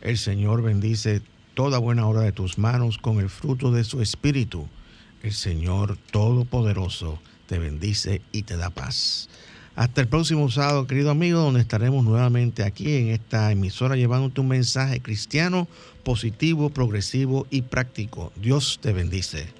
El 0.00 0.18
Señor 0.18 0.62
bendice 0.62 1.22
toda 1.54 1.78
buena 1.78 2.06
obra 2.06 2.22
de 2.22 2.32
tus 2.32 2.58
manos 2.58 2.98
con 2.98 3.20
el 3.20 3.28
fruto 3.28 3.70
de 3.72 3.84
su 3.84 4.00
espíritu. 4.00 4.66
El 5.22 5.32
Señor 5.32 5.98
Todopoderoso 6.10 7.20
te 7.46 7.58
bendice 7.58 8.22
y 8.32 8.42
te 8.42 8.56
da 8.56 8.70
paz. 8.70 9.28
Hasta 9.76 10.00
el 10.00 10.08
próximo 10.08 10.50
sábado, 10.50 10.86
querido 10.86 11.10
amigo, 11.10 11.40
donde 11.40 11.60
estaremos 11.60 12.04
nuevamente 12.04 12.64
aquí 12.64 12.96
en 12.96 13.08
esta 13.08 13.50
emisora 13.52 13.96
llevándote 13.96 14.40
un 14.40 14.48
mensaje 14.48 15.00
cristiano, 15.00 15.68
positivo, 16.02 16.70
progresivo 16.70 17.46
y 17.50 17.62
práctico. 17.62 18.32
Dios 18.36 18.78
te 18.82 18.92
bendice. 18.92 19.59